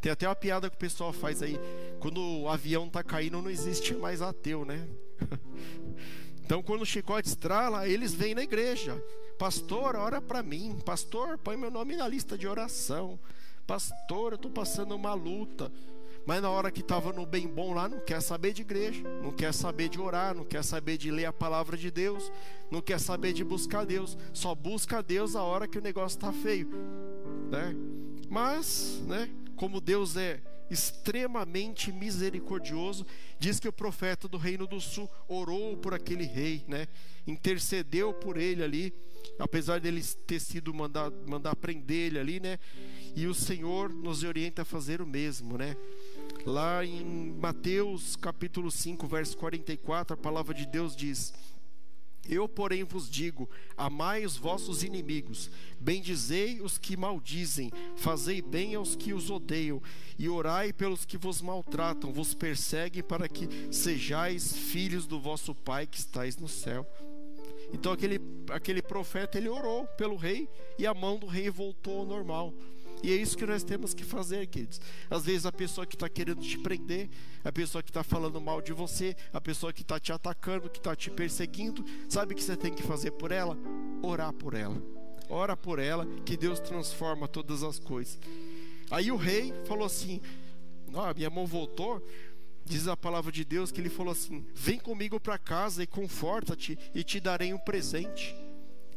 [0.00, 1.58] Tem até uma piada que o pessoal faz aí,
[1.98, 4.88] quando o avião tá caindo, não existe mais ateu, né?
[6.44, 9.02] então quando o chicote estrala, eles vêm na igreja.
[9.38, 10.78] Pastor, ora para mim.
[10.84, 13.18] Pastor, põe meu nome na lista de oração.
[13.66, 15.70] Pastor, eu estou passando uma luta.
[16.26, 19.32] Mas na hora que estava no bem bom lá, não quer saber de igreja, não
[19.32, 22.30] quer saber de orar, não quer saber de ler a palavra de Deus,
[22.70, 26.32] não quer saber de buscar Deus, só busca Deus a hora que o negócio está
[26.32, 26.68] feio,
[27.50, 27.74] né?
[28.28, 29.30] Mas, né?
[29.60, 33.04] Como Deus é extremamente misericordioso,
[33.38, 36.88] diz que o profeta do reino do sul orou por aquele rei, né?
[37.26, 38.94] Intercedeu por ele ali
[39.38, 42.58] apesar dele ter sido mandar, mandar prender ele ali, né?
[43.14, 45.76] E o Senhor nos orienta a fazer o mesmo, né?
[46.46, 51.34] Lá em Mateus capítulo 5, verso 44, a palavra de Deus diz:
[52.30, 58.94] eu, porém, vos digo: amai os vossos inimigos, bendizei os que maldizem, fazei bem aos
[58.94, 59.82] que os odeiam,
[60.18, 65.86] e orai pelos que vos maltratam, vos perseguem, para que sejais filhos do vosso Pai
[65.86, 66.86] que estais no céu.
[67.72, 72.06] Então aquele, aquele profeta ele orou pelo rei e a mão do rei voltou ao
[72.06, 72.52] normal.
[73.02, 74.80] E é isso que nós temos que fazer, queridos.
[75.08, 77.08] Às vezes a pessoa que está querendo te prender,
[77.44, 80.78] a pessoa que está falando mal de você, a pessoa que está te atacando, que
[80.78, 83.56] está te perseguindo, sabe o que você tem que fazer por ela?
[84.02, 84.80] Orar por ela.
[85.28, 88.18] Ora por ela, que Deus transforma todas as coisas.
[88.90, 90.20] Aí o rei falou assim:
[90.94, 92.04] ah, minha mão voltou,
[92.70, 96.78] Diz a palavra de Deus que ele falou assim: Vem comigo para casa e conforta-te
[96.94, 98.36] e te darei um presente.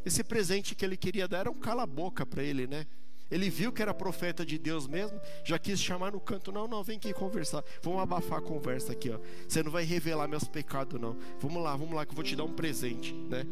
[0.06, 2.86] Esse presente que ele queria dar era um cala-boca para ele, né?
[3.34, 6.84] Ele viu que era profeta de Deus mesmo, já quis chamar no canto: Não, não,
[6.84, 7.64] vem aqui conversar.
[7.82, 9.18] Vamos abafar a conversa aqui, ó.
[9.48, 11.18] Você não vai revelar meus pecados, não.
[11.40, 13.44] Vamos lá, vamos lá, que eu vou te dar um presente, né?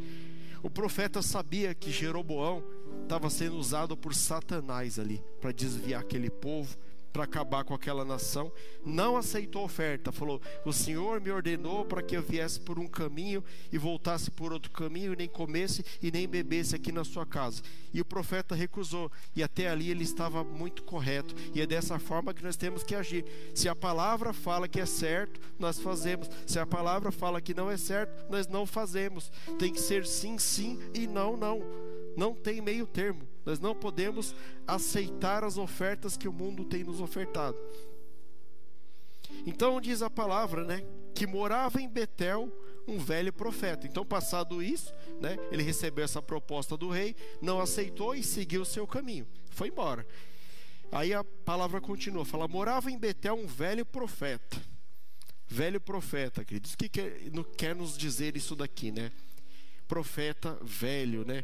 [0.61, 2.63] O profeta sabia que Jeroboão
[3.01, 6.77] estava sendo usado por Satanás ali para desviar aquele povo
[7.11, 8.51] para acabar com aquela nação,
[8.85, 12.87] não aceitou a oferta, falou: O Senhor me ordenou para que eu viesse por um
[12.87, 17.25] caminho e voltasse por outro caminho, e nem comesse e nem bebesse aqui na sua
[17.25, 17.61] casa.
[17.93, 22.33] E o profeta recusou, e até ali ele estava muito correto, e é dessa forma
[22.33, 23.25] que nós temos que agir.
[23.53, 27.69] Se a palavra fala que é certo, nós fazemos, se a palavra fala que não
[27.69, 29.31] é certo, nós não fazemos.
[29.59, 31.90] Tem que ser sim, sim e não, não.
[32.15, 33.27] Não tem meio termo.
[33.45, 34.35] Nós não podemos
[34.67, 37.57] aceitar as ofertas que o mundo tem nos ofertado.
[39.45, 40.83] Então diz a palavra, né,
[41.15, 42.51] que morava em Betel
[42.87, 43.87] um velho profeta.
[43.87, 48.65] Então, passado isso, né, ele recebeu essa proposta do rei, não aceitou e seguiu o
[48.65, 49.27] seu caminho.
[49.49, 50.05] Foi embora.
[50.91, 54.61] Aí a palavra continua, fala: morava em Betel um velho profeta.
[55.47, 56.73] Velho profeta, queridos.
[56.73, 57.17] O que quer,
[57.57, 59.11] quer nos dizer isso daqui, né?
[59.87, 61.43] Profeta velho, né?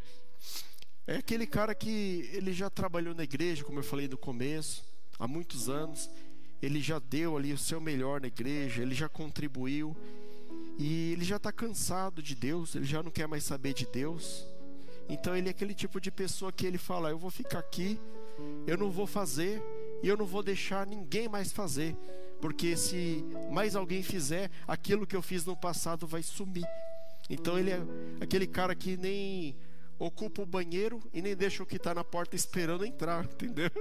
[1.06, 4.84] É aquele cara que ele já trabalhou na igreja, como eu falei no começo,
[5.17, 6.10] há muitos anos.
[6.62, 9.95] Ele já deu ali o seu melhor na igreja, ele já contribuiu.
[10.78, 14.45] E ele já está cansado de Deus, ele já não quer mais saber de Deus.
[15.10, 18.00] Então ele é aquele tipo de pessoa que ele fala: Eu vou ficar aqui,
[18.65, 19.62] eu não vou fazer
[20.04, 21.95] e eu não vou deixar ninguém mais fazer.
[22.41, 26.67] Porque se mais alguém fizer, aquilo que eu fiz no passado vai sumir.
[27.30, 27.80] Então ele é
[28.21, 29.56] aquele cara que nem
[29.99, 33.71] ocupa o banheiro e nem deixa o que está na porta esperando entrar, entendeu?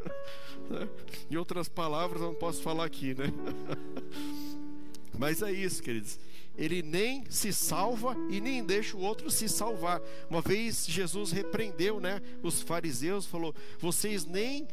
[1.31, 3.27] em outras palavras, eu não posso falar aqui, né?
[5.19, 6.19] Mas é isso, queridos.
[6.57, 10.01] Ele nem se salva e nem deixa o outro se salvar.
[10.29, 14.67] Uma vez Jesus repreendeu, né, os fariseus, falou: "Vocês nem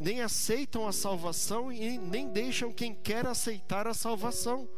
[0.00, 4.68] nem aceitam a salvação e nem deixam quem quer aceitar a salvação."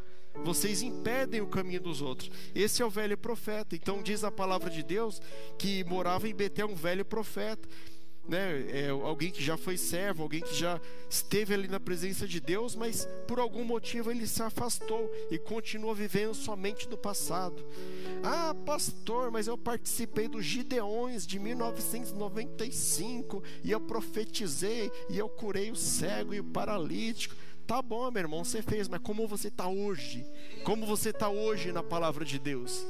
[0.45, 2.31] Vocês impedem o caminho dos outros.
[2.55, 3.75] Esse é o velho profeta.
[3.75, 5.21] Então diz a palavra de Deus
[5.59, 7.69] que morava em Betel um velho profeta.
[8.29, 8.67] Né?
[8.71, 12.77] É, alguém que já foi servo, alguém que já esteve ali na presença de Deus,
[12.77, 17.65] mas por algum motivo ele se afastou e continua vivendo somente do passado.
[18.23, 25.73] Ah, pastor, mas eu participei dos Gideões de 1995 e eu profetizei e eu curei
[25.73, 27.35] o cego e o paralítico.
[27.71, 30.27] Tá bom, meu irmão, você fez, mas como você está hoje?
[30.65, 32.85] Como você está hoje na palavra de Deus?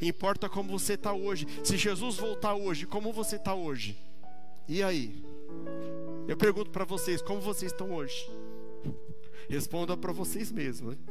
[0.00, 1.46] Importa como você está hoje.
[1.62, 3.98] Se Jesus voltar hoje, como você está hoje?
[4.66, 5.22] E aí?
[6.26, 8.26] Eu pergunto para vocês, como vocês estão hoje?
[9.46, 10.96] Responda para vocês mesmos.
[10.96, 11.02] Né?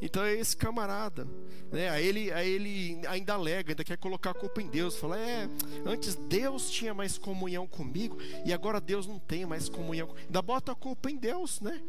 [0.00, 1.26] Então é esse camarada,
[1.72, 1.88] né?
[1.88, 4.96] Aí ele, aí ele ainda alega, ainda quer colocar a culpa em Deus.
[4.96, 5.48] Fala, é,
[5.84, 10.14] antes Deus tinha mais comunhão comigo e agora Deus não tem mais comunhão.
[10.18, 11.82] Ainda bota a culpa em Deus, né?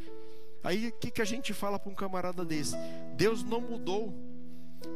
[0.63, 2.75] Aí o que, que a gente fala para um camarada desse?
[3.15, 4.13] Deus não mudou.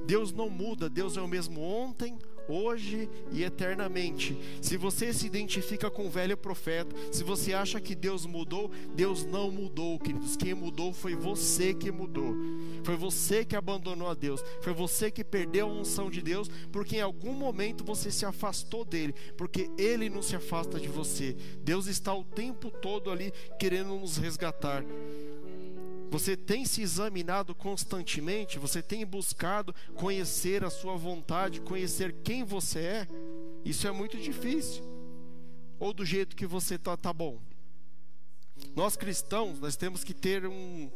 [0.06, 2.18] Deus não muda, Deus é o mesmo ontem,
[2.52, 4.38] hoje e eternamente.
[4.62, 9.26] Se você se identifica com o velho profeta, se você acha que Deus mudou, Deus
[9.26, 10.36] não mudou, queridos.
[10.36, 12.36] Quem mudou foi você que mudou.
[12.84, 14.44] Foi você que abandonou a Deus.
[14.62, 18.84] Foi você que perdeu a unção de Deus, porque em algum momento você se afastou
[18.84, 21.36] dele, porque ele não se afasta de você.
[21.64, 24.84] Deus está o tempo todo ali querendo nos resgatar.
[26.12, 28.60] Você tem se examinado constantemente?
[28.60, 33.08] Você tem buscado conhecer a sua vontade, conhecer quem você é?
[33.64, 34.84] Isso é muito difícil.
[35.80, 37.40] Ou do jeito que você está, tá bom.
[38.76, 40.92] Nós cristãos, nós temos que ter um,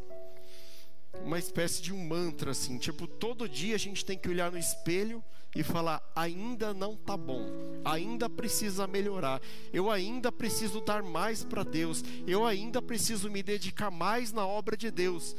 [1.23, 4.57] uma espécie de um mantra assim, tipo, todo dia a gente tem que olhar no
[4.57, 5.23] espelho
[5.55, 7.45] e falar: ainda não tá bom,
[7.83, 9.41] ainda precisa melhorar,
[9.71, 14.75] eu ainda preciso dar mais para Deus, eu ainda preciso me dedicar mais na obra
[14.75, 15.35] de Deus.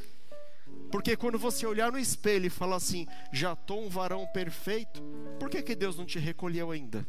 [0.90, 5.02] Porque quando você olhar no espelho e falar assim, já estou um varão perfeito,
[5.38, 7.06] por que, que Deus não te recolheu ainda?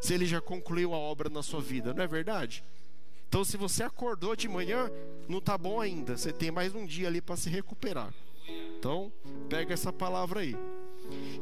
[0.00, 2.64] Se Ele já concluiu a obra na sua vida, não é verdade?
[3.28, 4.90] Então, se você acordou de manhã,
[5.28, 6.16] não está bom ainda.
[6.16, 8.12] Você tem mais um dia ali para se recuperar.
[8.76, 9.12] Então,
[9.48, 10.56] pega essa palavra aí.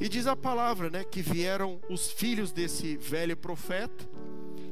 [0.00, 4.08] E diz a palavra, né, que vieram os filhos desse velho profeta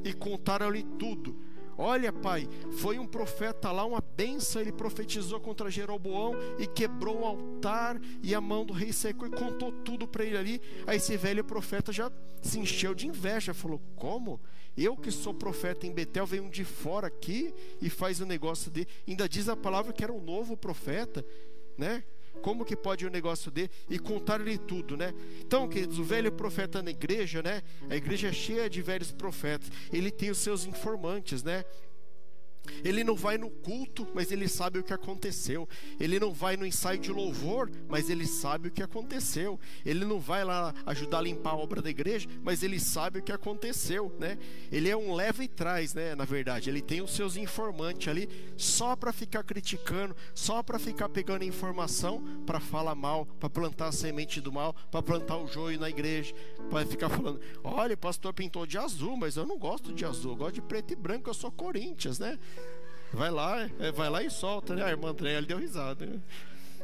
[0.03, 1.35] e contaram-lhe tudo.
[1.77, 7.25] Olha, pai, foi um profeta lá, uma benção, ele profetizou contra Jeroboão e quebrou o
[7.25, 10.61] altar e a mão do rei secou e contou tudo para ele ali.
[10.87, 14.41] Aí esse velho profeta já se encheu de inveja, falou: Como?
[14.75, 18.27] Eu que sou profeta em Betel, venho um de fora aqui e faz o um
[18.27, 18.87] negócio dele.
[19.07, 21.23] Ainda diz a palavra que era um novo profeta,
[21.77, 22.03] né?
[22.41, 25.13] Como que pode um negócio de e contar-lhe tudo, né?
[25.39, 27.61] Então, queridos, o velho profeta na igreja, né?
[27.89, 29.69] A igreja é cheia de velhos profetas.
[29.91, 31.63] Ele tem os seus informantes, né?
[32.83, 35.67] Ele não vai no culto, mas ele sabe o que aconteceu.
[35.99, 39.59] Ele não vai no ensaio de louvor, mas ele sabe o que aconteceu.
[39.85, 43.23] Ele não vai lá ajudar a limpar a obra da igreja, mas ele sabe o
[43.23, 44.37] que aconteceu, né?
[44.71, 46.15] Ele é um leva e traz, né?
[46.15, 51.09] Na verdade, ele tem os seus informantes ali só para ficar criticando, só para ficar
[51.09, 55.79] pegando informação para falar mal, para plantar a semente do mal, para plantar o joio
[55.79, 56.33] na igreja,
[56.69, 60.31] para ficar falando: "Olha, o pastor pintou de azul, mas eu não gosto de azul,
[60.33, 62.37] eu gosto de preto e branco, eu sou Corinthians, né?"
[63.13, 64.83] Vai lá, é, vai lá e solta, né?
[64.83, 66.19] A irmã Andréia deu risada, né?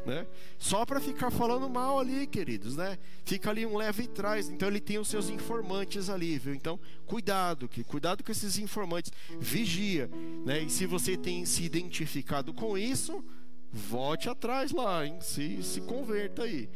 [0.06, 0.28] né?
[0.58, 2.98] Só para ficar falando mal ali, queridos, né?
[3.26, 4.50] Fica ali um leve e traz.
[4.50, 6.54] Então ele tem os seus informantes ali, viu?
[6.54, 10.10] Então cuidado, que cuidado com esses informantes, vigia,
[10.46, 10.62] né?
[10.62, 13.24] E se você tem se identificado com isso,
[13.72, 15.18] volte atrás lá, hein?
[15.22, 16.70] Se se converta aí.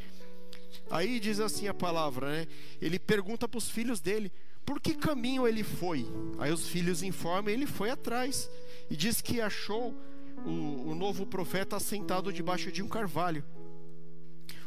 [0.89, 2.47] Aí diz assim a palavra, né?
[2.81, 4.31] Ele pergunta para os filhos dele:
[4.65, 6.05] por que caminho ele foi?
[6.37, 8.49] Aí os filhos informam, ele foi atrás
[8.89, 9.93] e diz que achou
[10.45, 13.43] o, o novo profeta sentado debaixo de um carvalho.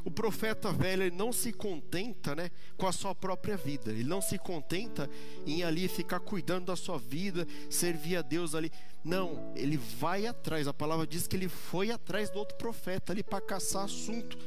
[0.04, 4.38] O profeta velho não se contenta né, com a sua própria vida, ele não se
[4.38, 5.10] contenta
[5.46, 8.72] em ali ficar cuidando da sua vida, servir a Deus ali.
[9.04, 10.66] Não, ele vai atrás.
[10.66, 14.38] A palavra diz que ele foi atrás do outro profeta ali para caçar assunto.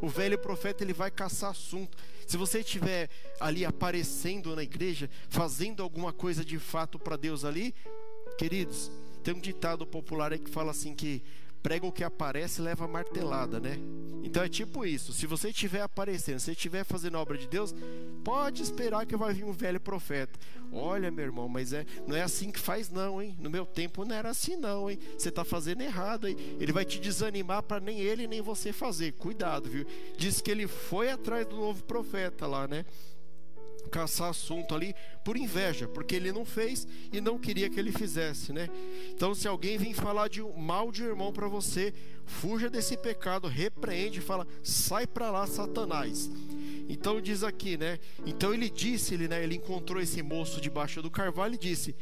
[0.00, 1.96] O velho profeta ele vai caçar assunto.
[2.26, 7.74] Se você estiver ali aparecendo na igreja, fazendo alguma coisa de fato para Deus ali,
[8.38, 8.90] queridos,
[9.22, 11.22] tem um ditado popular aí que fala assim que
[11.62, 13.78] prega o que aparece leva martelada, né?
[14.24, 15.12] Então é tipo isso.
[15.12, 17.74] Se você estiver aparecendo, se estiver fazendo obra de Deus,
[18.24, 20.38] pode esperar que vai vir um velho profeta.
[20.72, 23.36] Olha, meu irmão, mas é, não é assim que faz não, hein?
[23.38, 24.98] No meu tempo não era assim não, hein?
[25.16, 26.36] Você está fazendo errado, hein?
[26.58, 29.12] Ele vai te desanimar para nem ele nem você fazer.
[29.12, 29.86] Cuidado, viu?
[30.16, 32.84] Diz que ele foi atrás do novo profeta lá, né?
[33.90, 38.52] Caçar assunto ali por inveja, porque ele não fez e não queria que ele fizesse,
[38.52, 38.68] né?
[39.10, 41.92] Então, se alguém vir falar de mal de um irmão para você,
[42.24, 46.30] fuja desse pecado, repreende fala: sai para lá, Satanás.
[46.88, 47.98] Então diz aqui, né?
[48.26, 49.42] Então ele disse, ele, né?
[49.42, 51.94] Ele encontrou esse moço debaixo do carvalho e disse: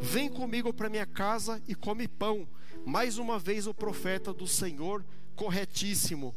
[0.00, 2.46] Vem comigo para minha casa e come pão.
[2.86, 6.34] Mais uma vez o profeta do Senhor, corretíssimo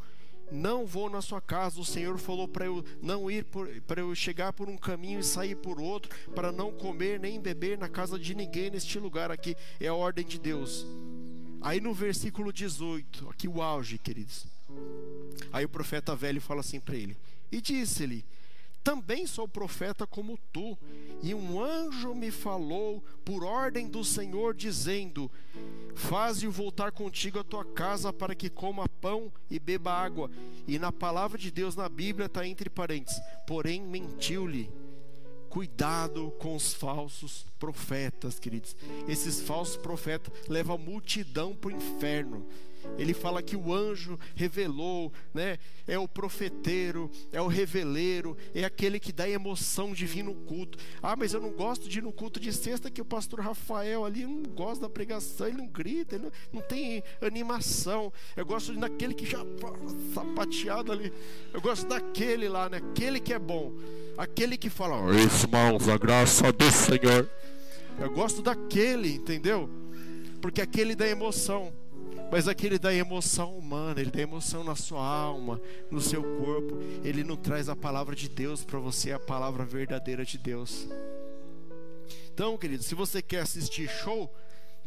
[0.51, 1.79] não vou na sua casa.
[1.79, 3.45] O Senhor falou para eu não ir
[3.85, 7.77] para eu chegar por um caminho e sair por outro, para não comer nem beber
[7.77, 9.55] na casa de ninguém neste lugar aqui.
[9.79, 10.85] É a ordem de Deus.
[11.61, 14.45] Aí no versículo 18, aqui o auge, queridos.
[15.51, 17.17] Aí o profeta velho fala assim para ele:
[17.51, 18.25] E disse-lhe:
[18.83, 20.77] Também sou profeta como tu,
[21.21, 25.31] e um anjo me falou por ordem do Senhor, dizendo:
[25.97, 30.29] Faze-o voltar contigo à tua casa para que coma pão e beba água.
[30.67, 33.19] E na palavra de Deus na Bíblia está entre parênteses.
[33.47, 34.69] Porém, mentiu-lhe.
[35.49, 38.75] Cuidado com os falsos profetas, queridos.
[39.07, 42.45] Esses falsos profetas levam a multidão para o inferno.
[42.97, 45.57] Ele fala que o anjo revelou, né?
[45.87, 50.77] É o profeteiro, é o reveleiro, é aquele que dá emoção de vir no culto.
[51.01, 54.03] Ah, mas eu não gosto de ir no culto de sexta que o pastor Rafael
[54.03, 58.11] ali não gosta da pregação, ele não grita, ele não, não tem animação.
[58.35, 59.39] Eu gosto de naquele que já
[60.13, 61.11] sapateado ali.
[61.53, 62.77] Eu gosto daquele lá, né?
[62.77, 63.73] Aquele que é bom.
[64.17, 67.29] Aquele que fala, irmãos, a graça do Senhor.
[67.99, 69.69] Eu gosto daquele, entendeu?
[70.41, 71.73] Porque aquele dá emoção.
[72.31, 76.77] Mas aquele dá emoção humana, ele dá emoção na sua alma, no seu corpo.
[77.03, 80.87] Ele não traz a palavra de Deus para você, a palavra verdadeira de Deus.
[82.33, 84.31] Então, querido, se você quer assistir show,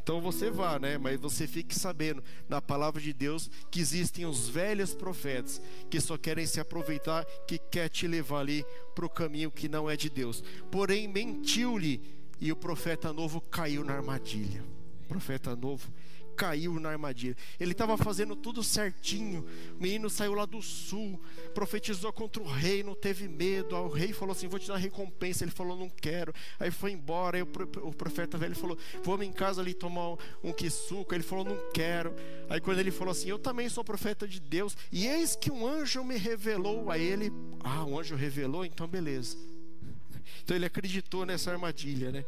[0.03, 0.99] então você vá, né?
[0.99, 5.61] Mas você fique sabendo na palavra de Deus que existem os velhos profetas
[5.91, 8.65] que só querem se aproveitar, que quer te levar ali
[8.95, 10.43] para o caminho que não é de Deus.
[10.71, 12.01] Porém, mentiu-lhe
[12.41, 14.65] e o profeta novo caiu na armadilha.
[15.05, 15.91] O profeta novo
[16.31, 17.37] caiu na armadilha.
[17.59, 19.47] Ele estava fazendo tudo certinho.
[19.79, 21.21] O menino saiu lá do sul,
[21.55, 23.77] profetizou contra o rei, não teve medo.
[23.77, 25.45] o rei falou assim: Vou te dar recompensa.
[25.45, 26.33] Ele falou: Não quero.
[26.59, 27.37] Aí foi embora.
[27.37, 31.15] Aí o profeta velho falou: Vamos em casa ali tomar um quisuco.
[31.15, 32.15] Ele falou: Não quero.
[32.49, 34.77] Aí quando ele falou assim: Eu também sou profeta de Deus.
[34.91, 37.33] E eis que um anjo me revelou a ele.
[37.61, 38.65] Ah, o anjo revelou?
[38.65, 39.37] Então beleza.
[40.43, 42.25] Então ele acreditou nessa armadilha, né?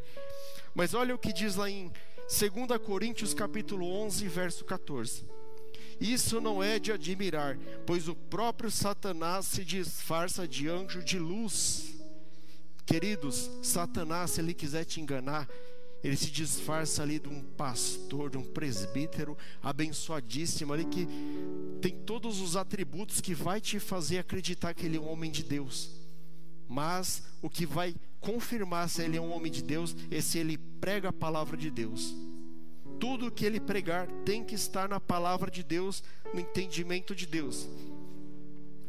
[0.74, 1.90] Mas olha o que diz lá em
[2.28, 5.24] 2 Coríntios capítulo 11, verso 14.
[6.00, 11.94] Isso não é de admirar, pois o próprio Satanás se disfarça de anjo de luz.
[12.84, 15.48] Queridos, Satanás, se ele quiser te enganar,
[16.02, 21.06] ele se disfarça ali de um pastor, de um presbítero abençoadíssimo ali que
[21.80, 25.44] tem todos os atributos que vai te fazer acreditar que ele é um homem de
[25.44, 25.90] Deus.
[26.68, 30.56] Mas o que vai confirmar se ele é um homem de Deus é se ele
[30.80, 32.14] prega a palavra de Deus.
[32.98, 36.02] Tudo que ele pregar tem que estar na palavra de Deus,
[36.32, 37.68] no entendimento de Deus.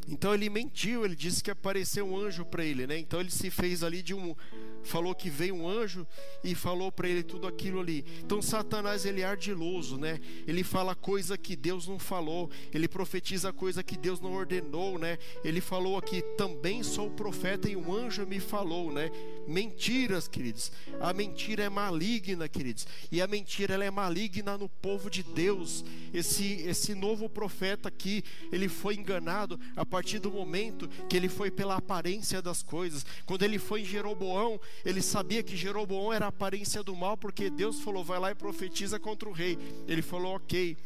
[0.07, 2.97] Então ele mentiu, ele disse que apareceu um anjo para ele, né?
[2.99, 4.35] Então ele se fez ali de um
[4.83, 6.05] falou que veio um anjo
[6.43, 8.05] e falou para ele tudo aquilo ali.
[8.23, 10.19] Então Satanás ele é ardiloso, né?
[10.47, 15.17] Ele fala coisa que Deus não falou, ele profetiza coisa que Deus não ordenou, né?
[15.43, 19.09] Ele falou aqui também sou profeta e um anjo me falou, né?
[19.47, 20.71] Mentiras, queridos.
[20.99, 22.87] A mentira é maligna, queridos.
[23.11, 25.83] E a mentira ela é maligna no povo de Deus.
[26.13, 31.51] Esse esse novo profeta aqui, ele foi enganado a partir do momento que ele foi
[31.51, 33.05] pela aparência das coisas.
[33.25, 37.49] Quando ele foi em Jeroboão, ele sabia que Jeroboão era a aparência do mal, porque
[37.49, 39.57] Deus falou: vai lá e profetiza contra o rei.
[39.87, 40.77] Ele falou: ok.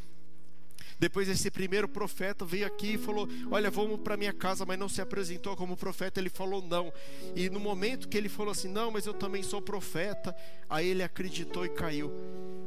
[1.00, 4.90] Depois esse primeiro profeta veio aqui e falou: Olha, vamos para minha casa, mas não
[4.90, 6.20] se apresentou como profeta.
[6.20, 6.92] Ele falou não.
[7.36, 10.36] E no momento que ele falou assim: Não, mas eu também sou profeta,
[10.68, 12.12] aí ele acreditou e caiu.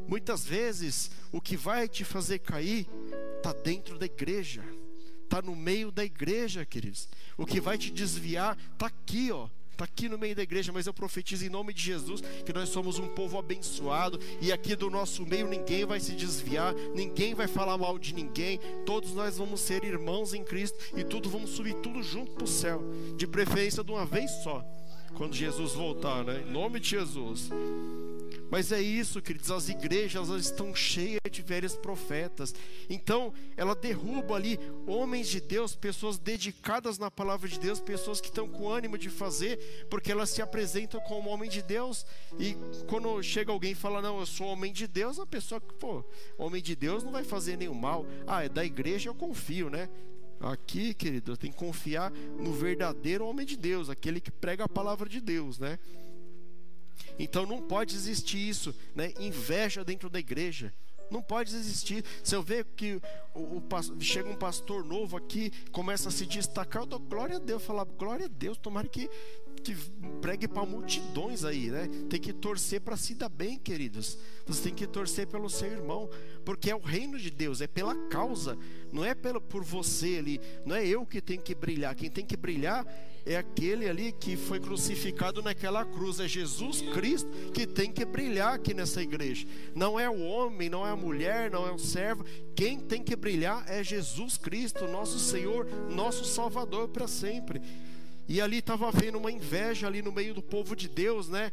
[0.06, 2.86] Muitas vezes o que vai te fazer cair
[3.36, 4.62] está dentro da igreja,
[5.24, 7.08] está no meio da igreja, queridos.
[7.36, 9.48] O que vai te desviar está aqui, ó
[9.80, 12.68] está aqui no meio da igreja, mas eu profetizo em nome de Jesus que nós
[12.68, 14.20] somos um povo abençoado.
[14.40, 18.60] E aqui do nosso meio ninguém vai se desviar, ninguém vai falar mal de ninguém,
[18.84, 22.48] todos nós vamos ser irmãos em Cristo e tudo vamos subir tudo junto para o
[22.48, 22.82] céu,
[23.16, 24.62] de preferência de uma vez só,
[25.16, 26.44] quando Jesus voltar, né?
[26.46, 27.50] Em nome de Jesus.
[28.50, 32.52] Mas é isso, queridos, as igrejas elas estão cheias de velhos profetas.
[32.88, 34.58] Então, ela derruba ali
[34.88, 39.08] homens de Deus, pessoas dedicadas na palavra de Deus, pessoas que estão com ânimo de
[39.08, 42.04] fazer, porque elas se apresentam como homem de Deus.
[42.40, 42.56] E
[42.88, 46.04] quando chega alguém e fala: "Não, eu sou homem de Deus", a pessoa, pô,
[46.36, 48.04] homem de Deus não vai fazer nenhum mal.
[48.26, 49.88] Ah, é da igreja eu confio, né?
[50.40, 55.08] Aqui, querido, tenho que confiar no verdadeiro homem de Deus, aquele que prega a palavra
[55.08, 55.78] de Deus, né?
[57.18, 59.12] Então não pode existir isso, né?
[59.18, 60.72] Inveja dentro da igreja.
[61.10, 62.04] Não pode existir.
[62.22, 63.00] Se eu ver que
[63.34, 67.40] o, o, chega um pastor novo aqui, começa a se destacar, eu dou glória a
[67.40, 69.10] Deus, falar glória a Deus, tomara que,
[69.60, 69.74] que
[70.20, 71.88] pregue para multidões aí, né?
[72.08, 74.18] Tem que torcer para se dar bem, queridos.
[74.46, 76.08] Você tem que torcer pelo seu irmão,
[76.44, 78.58] porque é o reino de Deus, é pela causa,
[78.92, 81.94] não é pelo, por você ali, não é eu que tenho que brilhar.
[81.94, 82.86] Quem tem que brilhar
[83.26, 88.54] é aquele ali que foi crucificado naquela cruz, é Jesus Cristo que tem que brilhar
[88.54, 89.46] aqui nessa igreja.
[89.74, 92.24] Não é o homem, não é a mulher, não é o servo.
[92.54, 97.60] Quem tem que brilhar é Jesus Cristo, nosso Senhor, nosso Salvador para sempre.
[98.30, 101.50] E ali estava havendo uma inveja ali no meio do povo de Deus, né?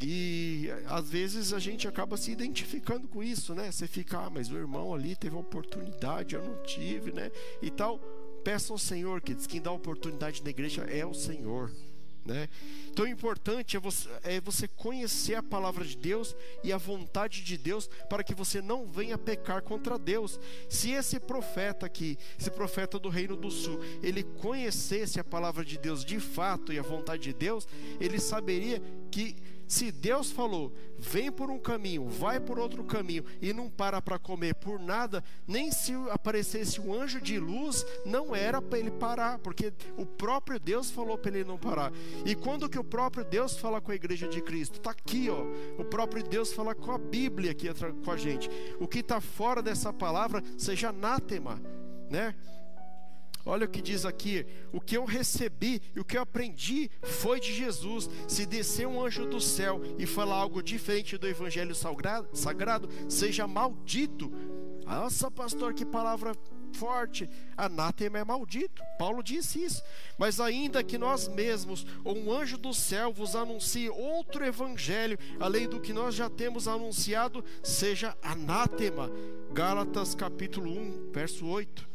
[0.00, 3.70] E às vezes a gente acaba se identificando com isso, né?
[3.70, 7.30] Você fica, ah, mas o irmão ali teve a oportunidade, eu não tive, né?
[7.60, 7.98] E tal.
[8.42, 11.70] Peça ao Senhor, que diz quem dá oportunidade na igreja é o Senhor.
[12.24, 12.48] Né?
[12.90, 17.42] Então o importante é você, é você conhecer a palavra de Deus e a vontade
[17.42, 20.38] de Deus para que você não venha pecar contra Deus.
[20.68, 25.78] Se esse profeta aqui, esse profeta do Reino do Sul, ele conhecesse a palavra de
[25.78, 27.66] Deus de fato e a vontade de Deus,
[27.98, 29.36] ele saberia que
[29.70, 34.18] se Deus falou, vem por um caminho, vai por outro caminho e não para para
[34.18, 39.38] comer por nada, nem se aparecesse um anjo de luz, não era para ele parar,
[39.38, 41.92] porque o próprio Deus falou para ele não parar.
[42.26, 44.78] E quando que o próprio Deus fala com a igreja de Cristo?
[44.78, 45.44] Está aqui, ó.
[45.80, 47.68] O próprio Deus fala com a Bíblia aqui
[48.04, 48.50] com a gente.
[48.80, 51.62] O que está fora dessa palavra seja anátema,
[52.10, 52.34] né?
[53.50, 57.40] Olha o que diz aqui: o que eu recebi e o que eu aprendi foi
[57.40, 58.08] de Jesus.
[58.28, 64.32] Se descer um anjo do céu e falar algo diferente do evangelho sagrado, seja maldito.
[64.86, 66.32] Nossa, pastor, que palavra
[66.74, 67.28] forte.
[67.56, 68.80] Anátema é maldito.
[68.96, 69.82] Paulo disse isso.
[70.16, 75.68] Mas ainda que nós mesmos, ou um anjo do céu, vos anuncie outro evangelho, além
[75.68, 79.10] do que nós já temos anunciado, seja anátema.
[79.52, 81.88] Gálatas capítulo 1, verso 8.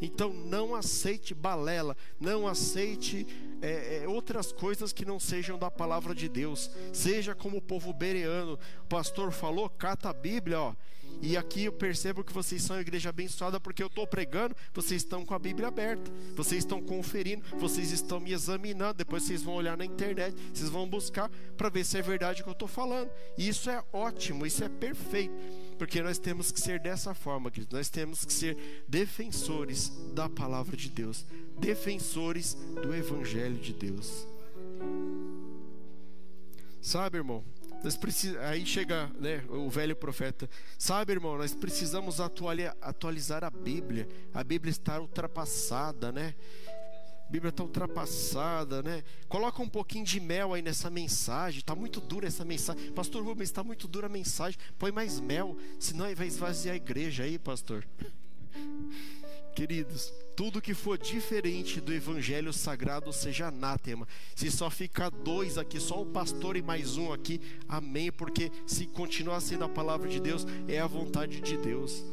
[0.00, 3.26] Então não aceite balela, não aceite
[3.62, 6.70] é, é, outras coisas que não sejam da palavra de Deus.
[6.92, 8.58] Seja como o povo bereano.
[8.82, 10.74] O pastor falou, cata a Bíblia, ó.
[11.22, 15.24] E aqui eu percebo que vocês são igreja abençoada porque eu estou pregando, vocês estão
[15.24, 18.94] com a Bíblia aberta, vocês estão conferindo, vocês estão me examinando.
[18.94, 22.44] Depois vocês vão olhar na internet, vocês vão buscar para ver se é verdade o
[22.44, 23.10] que eu estou falando.
[23.38, 25.34] E isso é ótimo, isso é perfeito.
[25.78, 27.76] Porque nós temos que ser dessa forma, querido.
[27.76, 31.26] Nós temos que ser defensores da palavra de Deus,
[31.58, 34.26] defensores do Evangelho de Deus.
[36.80, 37.42] Sabe, irmão?
[37.82, 38.36] Nós precis...
[38.36, 40.48] Aí chega né, o velho profeta.
[40.78, 44.08] Sabe, irmão, nós precisamos atualizar a Bíblia.
[44.32, 46.34] A Bíblia está ultrapassada, né?
[47.28, 49.02] Bíblia está ultrapassada, né?
[49.28, 51.60] Coloca um pouquinho de mel aí nessa mensagem.
[51.60, 52.92] Está muito dura essa mensagem.
[52.92, 54.58] Pastor Rubens, está muito dura a mensagem.
[54.78, 57.86] Põe mais mel, senão vai esvaziar a igreja aí, pastor.
[59.54, 64.06] Queridos, tudo que for diferente do evangelho sagrado seja anátema.
[64.34, 68.10] Se só ficar dois aqui, só o pastor e mais um aqui, amém.
[68.10, 72.04] Porque se continuar sendo a palavra de Deus, é a vontade de Deus.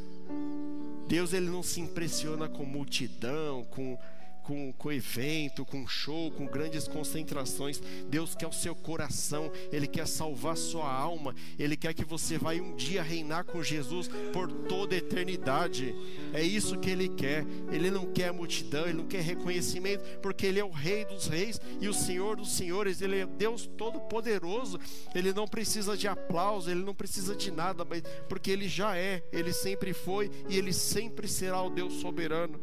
[1.08, 3.98] Deus ele não se impressiona com multidão, com
[4.42, 7.80] com, com evento, com show, com grandes concentrações.
[8.08, 12.60] Deus quer o seu coração, Ele quer salvar sua alma, Ele quer que você vai
[12.60, 15.94] um dia reinar com Jesus por toda a eternidade.
[16.32, 17.44] É isso que Ele quer.
[17.70, 21.60] Ele não quer multidão, Ele não quer reconhecimento, porque Ele é o Rei dos Reis
[21.80, 23.00] e o Senhor dos Senhores.
[23.00, 24.78] Ele é Deus Todo-Poderoso.
[25.14, 29.22] Ele não precisa de aplauso, Ele não precisa de nada, mas porque Ele já é,
[29.32, 32.60] Ele sempre foi e Ele sempre será o Deus soberano.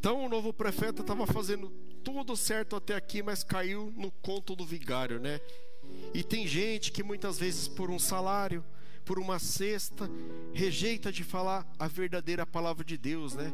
[0.00, 1.68] Então o novo profeta estava fazendo
[2.02, 5.38] tudo certo até aqui, mas caiu no conto do vigário, né?
[6.14, 8.64] E tem gente que muitas vezes por um salário,
[9.04, 10.10] por uma cesta,
[10.54, 13.52] rejeita de falar a verdadeira palavra de Deus, né?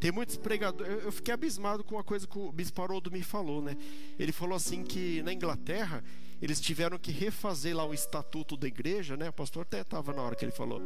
[0.00, 1.04] Tem muitos pregadores.
[1.04, 3.76] Eu fiquei abismado com uma coisa que o Bispo Haroldo me falou, né?
[4.18, 6.02] Ele falou assim que na Inglaterra
[6.40, 9.28] eles tiveram que refazer lá o estatuto da igreja, né?
[9.28, 10.80] O pastor até estava na hora que ele falou.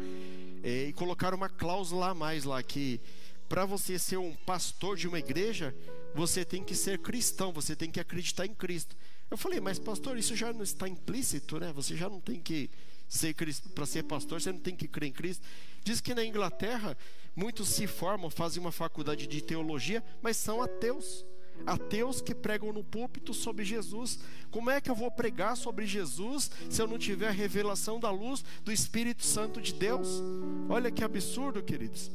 [0.64, 3.00] É, e colocaram uma cláusula a mais lá que
[3.48, 5.74] para você ser um pastor de uma igreja,
[6.14, 8.96] você tem que ser cristão, você tem que acreditar em Cristo.
[9.30, 11.72] Eu falei, mas pastor, isso já não está implícito, né?
[11.72, 12.70] Você já não tem que
[13.08, 13.34] ser
[13.74, 15.44] para ser pastor, você não tem que crer em Cristo.
[15.84, 16.96] Diz que na Inglaterra
[17.34, 21.24] muitos se formam, fazem uma faculdade de teologia, mas são ateus.
[21.64, 24.18] Ateus que pregam no púlpito sobre Jesus.
[24.50, 28.10] Como é que eu vou pregar sobre Jesus se eu não tiver a revelação da
[28.10, 30.22] luz do Espírito Santo de Deus?
[30.68, 32.10] Olha que absurdo, queridos.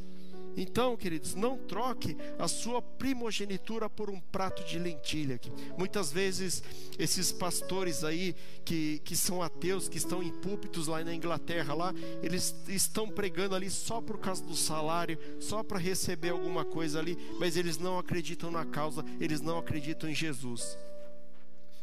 [0.55, 5.39] Então, queridos, não troque a sua primogenitura por um prato de lentilha.
[5.77, 6.63] Muitas vezes,
[6.99, 8.35] esses pastores aí
[8.65, 13.55] que, que são ateus, que estão em púlpitos lá na Inglaterra, lá, eles estão pregando
[13.55, 17.97] ali só por causa do salário, só para receber alguma coisa ali, mas eles não
[17.97, 20.77] acreditam na causa, eles não acreditam em Jesus.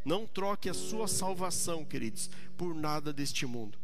[0.05, 3.79] Não troque a sua salvação, queridos, por nada deste mundo.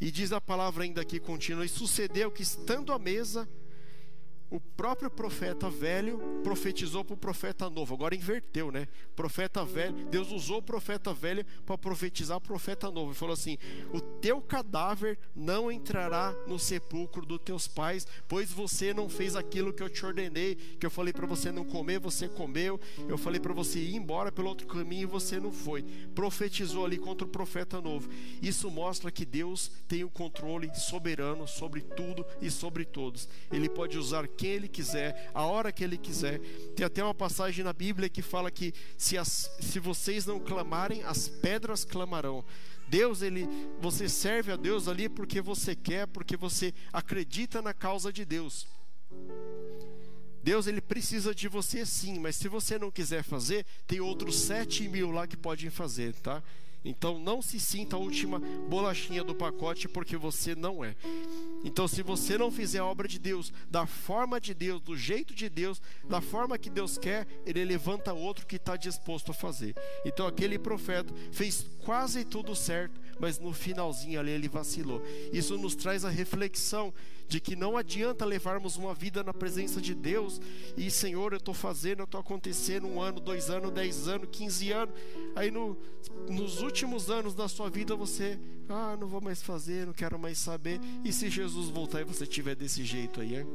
[0.00, 3.46] E diz a palavra ainda aqui contínua: E sucedeu que estando à mesa,
[4.50, 7.94] o próprio profeta velho profetizou para o profeta novo.
[7.94, 8.88] Agora inverteu, né?
[9.14, 13.10] Profeta velho, Deus usou o profeta velho para profetizar o profeta novo.
[13.10, 13.56] Ele falou assim:
[13.92, 19.72] O teu cadáver não entrará no sepulcro dos teus pais, pois você não fez aquilo
[19.72, 22.80] que eu te ordenei, que eu falei para você não comer, você comeu.
[23.08, 25.82] Eu falei para você ir embora pelo outro caminho e você não foi.
[26.14, 28.10] Profetizou ali contra o profeta novo.
[28.42, 33.28] Isso mostra que Deus tem o controle soberano sobre tudo e sobre todos.
[33.52, 36.40] Ele pode usar quem ele quiser, a hora que ele quiser.
[36.74, 41.02] Tem até uma passagem na Bíblia que fala que se, as, se vocês não clamarem,
[41.02, 42.42] as pedras clamarão.
[42.88, 43.46] Deus, ele,
[43.82, 48.66] você serve a Deus ali porque você quer, porque você acredita na causa de Deus.
[50.42, 54.88] Deus ele precisa de você sim, mas se você não quiser fazer, tem outros sete
[54.88, 56.42] mil lá que podem fazer, tá?
[56.84, 60.94] Então não se sinta a última bolachinha do pacote porque você não é.
[61.62, 65.34] Então, se você não fizer a obra de Deus da forma de Deus, do jeito
[65.34, 69.74] de Deus, da forma que Deus quer, ele levanta outro que está disposto a fazer.
[70.04, 75.02] Então, aquele profeta fez quase tudo certo, mas no finalzinho ali ele vacilou.
[75.32, 76.92] Isso nos traz a reflexão
[77.28, 80.40] de que não adianta levarmos uma vida na presença de Deus
[80.76, 84.72] e, Senhor, eu estou fazendo, eu estou acontecendo um ano, dois anos, dez anos, quinze
[84.72, 84.92] anos.
[85.36, 85.76] Aí no,
[86.28, 88.36] nos últimos anos da sua vida você,
[88.68, 90.80] ah, não vou mais fazer, não quero mais saber.
[91.04, 93.46] E se Jesus voltar e você tiver desse jeito aí, é?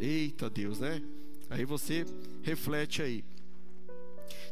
[0.00, 1.00] Eita Deus, né?
[1.48, 2.04] Aí você
[2.42, 3.24] reflete aí.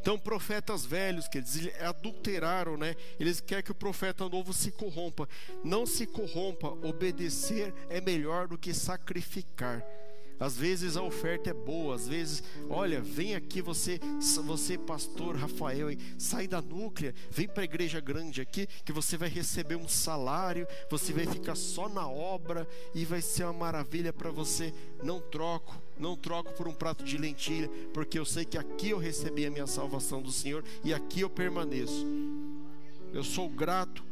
[0.06, 2.94] Então, profetas velhos, que eles adulteraram, né?
[3.18, 5.28] Eles querem que o profeta novo se corrompa.
[5.64, 9.84] Não se corrompa, obedecer é melhor do que sacrificar.
[10.38, 12.40] Às vezes a oferta é boa, às vezes,
[12.70, 13.98] olha, vem aqui você,
[14.44, 19.28] você pastor Rafael, sai da núclea, vem para a igreja grande aqui, que você vai
[19.28, 24.30] receber um salário, você vai ficar só na obra e vai ser uma maravilha para
[24.30, 24.72] você.
[25.02, 28.98] Não troco, não troco por um prato de lentilha, porque eu sei que aqui eu
[28.98, 32.06] recebi a minha salvação do Senhor e aqui eu permaneço.
[33.12, 34.04] Eu sou grato,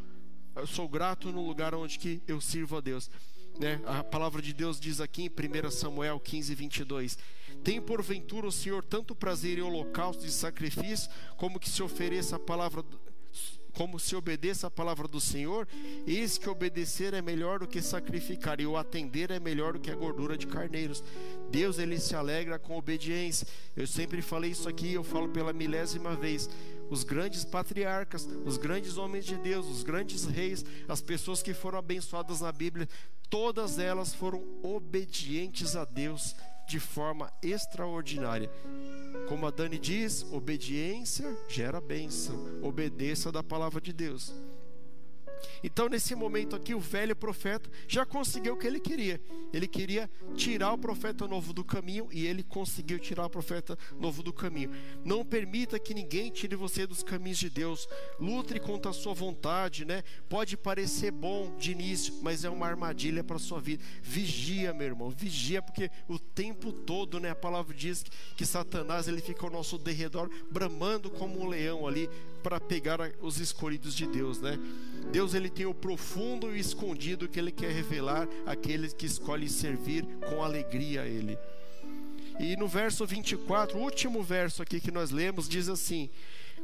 [0.56, 3.10] eu sou grato no lugar onde que eu sirvo a Deus.
[3.58, 3.80] Né?
[3.86, 7.18] A palavra de Deus diz aqui em 1 Samuel 15, 22:
[7.62, 12.40] Tem porventura o Senhor tanto prazer em holocausto e sacrifício, como que se ofereça a
[12.40, 12.84] palavra
[13.74, 15.68] como se obedeça a palavra do Senhor,
[16.06, 19.90] eis que obedecer é melhor do que sacrificar, e o atender é melhor do que
[19.90, 21.02] a gordura de carneiros.
[21.50, 23.46] Deus ele se alegra com obediência.
[23.76, 26.48] Eu sempre falei isso aqui, eu falo pela milésima vez.
[26.88, 31.78] Os grandes patriarcas, os grandes homens de Deus, os grandes reis, as pessoas que foram
[31.78, 32.88] abençoadas na Bíblia,
[33.28, 36.36] todas elas foram obedientes a Deus
[36.66, 38.50] de forma extraordinária.
[39.28, 42.36] Como a Dani diz, obediência gera bênção.
[42.62, 44.32] Obedeça da palavra de Deus.
[45.62, 49.20] Então, nesse momento aqui, o velho profeta já conseguiu o que ele queria.
[49.52, 54.22] Ele queria tirar o profeta novo do caminho e ele conseguiu tirar o profeta novo
[54.22, 54.70] do caminho.
[55.04, 57.88] Não permita que ninguém tire você dos caminhos de Deus.
[58.18, 60.02] Lutre contra a sua vontade, né?
[60.28, 63.82] Pode parecer bom de início, mas é uma armadilha para a sua vida.
[64.02, 67.30] Vigia, meu irmão, vigia, porque o tempo todo, né?
[67.30, 71.86] A palavra diz que, que Satanás ele fica ao nosso derredor, bramando como um leão
[71.86, 72.08] ali
[72.44, 74.58] para pegar os escolhidos de Deus, né?
[75.10, 79.48] Deus ele tem o profundo e o escondido que ele quer revelar àqueles que escolhem
[79.48, 81.38] servir com alegria a ele.
[82.38, 86.10] E no verso 24, o último verso aqui que nós lemos diz assim: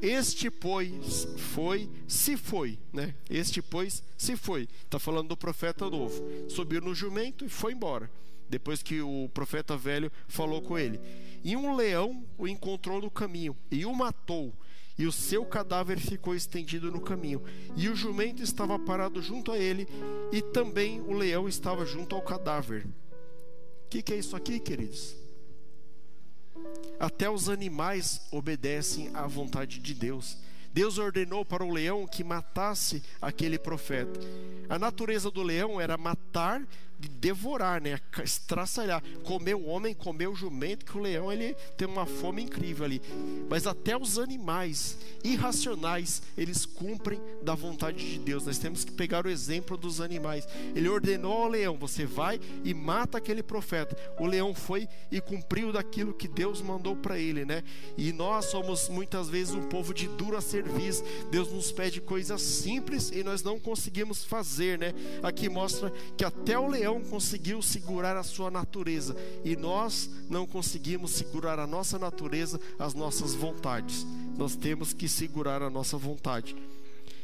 [0.03, 3.15] Este pois foi, se foi, né?
[3.31, 4.69] Este pois se foi.
[4.85, 6.23] Está falando do profeta novo.
[6.51, 8.11] Subiu no jumento e foi embora.
[8.51, 11.01] Depois que o profeta velho falou com ele.
[11.43, 14.53] E um leão o encontrou no caminho e o matou
[15.01, 17.43] e o seu cadáver ficou estendido no caminho.
[17.75, 19.89] E o jumento estava parado junto a ele,
[20.31, 22.87] e também o leão estava junto ao cadáver.
[23.87, 25.17] O que, que é isso aqui, queridos?
[26.99, 30.37] Até os animais obedecem à vontade de Deus.
[30.71, 34.21] Deus ordenou para o leão que matasse aquele profeta.
[34.69, 36.30] A natureza do leão era matar
[37.01, 37.99] de devorar, né?
[38.23, 42.85] Estraçalhar, comer o homem, comer o jumento, que o leão ele tem uma fome incrível
[42.85, 43.01] ali.
[43.49, 48.45] Mas até os animais irracionais, eles cumprem da vontade de Deus.
[48.45, 50.47] Nós temos que pegar o exemplo dos animais.
[50.75, 53.97] Ele ordenou ao leão: você vai e mata aquele profeta.
[54.19, 57.65] O leão foi e cumpriu daquilo que Deus mandou para ele, né?
[57.97, 61.03] E nós somos muitas vezes um povo de dura serviço.
[61.31, 64.93] Deus nos pede coisas simples e nós não conseguimos fazer, né?
[65.23, 65.91] Aqui mostra
[66.21, 71.67] que até o leão conseguiu segurar a sua natureza e nós não conseguimos segurar a
[71.67, 74.07] nossa natureza, as nossas vontades.
[74.37, 76.55] Nós temos que segurar a nossa vontade.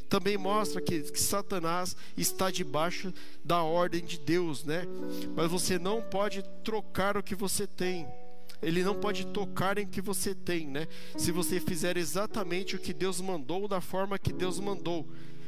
[0.08, 3.12] também mostra que, que, Satanás está debaixo
[3.44, 4.86] da ordem de Deus, né?
[5.36, 8.06] Mas você não pode trocar o que você tem.
[8.62, 10.88] Ele não pode tocar em que você tem, né?
[11.18, 15.06] Se você fizer exatamente o que Deus mandou, da forma que Deus mandou.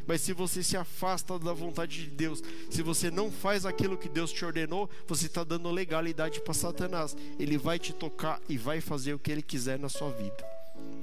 [0.09, 4.09] Mas se você se afasta da vontade de Deus, se você não faz aquilo que
[4.09, 7.15] Deus te ordenou, você está dando legalidade para Satanás.
[7.39, 10.43] Ele vai te tocar e vai fazer o que ele quiser na sua vida.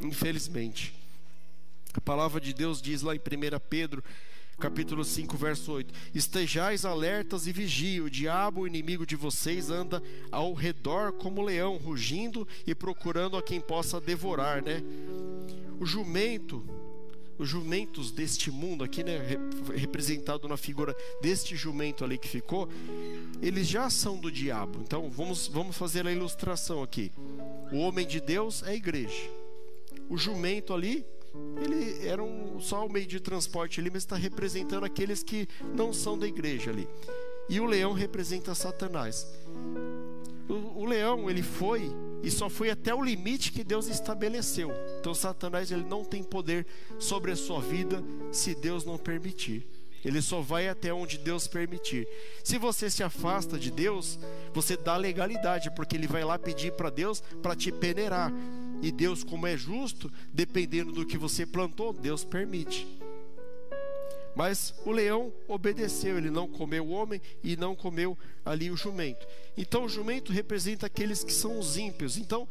[0.01, 0.91] Infelizmente.
[1.93, 3.22] A palavra de Deus diz lá em 1
[3.70, 4.03] Pedro,
[4.60, 10.01] capítulo 5, verso 8: Estejais alertas e vigie, o diabo, o inimigo de vocês, anda
[10.32, 14.82] ao redor como leão, rugindo e procurando a quem possa devorar, né?
[15.80, 16.68] O jumento
[17.38, 19.20] os jumentos deste mundo aqui, né,
[19.74, 22.70] representado na figura deste jumento ali que ficou,
[23.42, 24.80] eles já são do diabo.
[24.82, 27.12] Então vamos, vamos fazer a ilustração aqui.
[27.72, 29.30] O homem de Deus é a igreja.
[30.10, 31.06] O jumento ali,
[31.62, 35.92] ele era um, só o meio de transporte ali, mas está representando aqueles que não
[35.92, 36.88] são da igreja ali.
[37.50, 39.28] E o leão representa Satanás.
[40.48, 41.92] O, o leão, ele foi
[42.24, 44.72] e só foi até o limite que Deus estabeleceu.
[45.06, 46.66] Então Satanás ele não tem poder
[46.97, 49.64] sobre a sua vida se Deus não permitir.
[50.03, 52.08] Ele só vai até onde Deus permitir.
[52.43, 54.18] Se você se afasta de Deus,
[54.51, 58.34] você dá legalidade, porque ele vai lá pedir para Deus para te peneirar.
[58.82, 62.88] E Deus, como é justo, dependendo do que você plantou, Deus permite.
[64.36, 69.26] Mas o leão obedeceu, ele não comeu o homem e não comeu ali o jumento.
[69.56, 72.18] Então o jumento representa aqueles que são os ímpios.
[72.18, 72.47] Então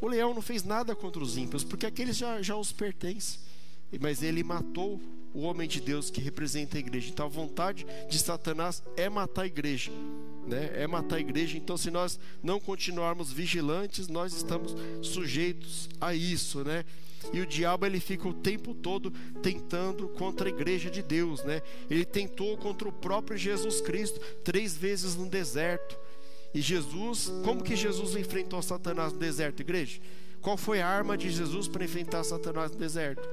[0.00, 3.40] o leão não fez nada contra os ímpios, porque aqueles já, já os pertencem.
[4.00, 5.00] Mas ele matou
[5.32, 7.10] o homem de Deus que representa a igreja.
[7.10, 9.90] Então a vontade de Satanás é matar a igreja.
[10.46, 10.70] Né?
[10.74, 11.56] É matar a igreja.
[11.56, 16.84] Então, se nós não continuarmos vigilantes, nós estamos sujeitos a isso, né?
[17.32, 19.10] E o diabo ele fica o tempo todo
[19.42, 21.62] tentando contra a igreja de Deus, né?
[21.88, 25.98] Ele tentou contra o próprio Jesus Cristo três vezes no deserto.
[26.54, 30.00] E Jesus, como que Jesus enfrentou Satanás no deserto, igreja?
[30.40, 33.28] Qual foi a arma de Jesus para enfrentar Satanás no deserto?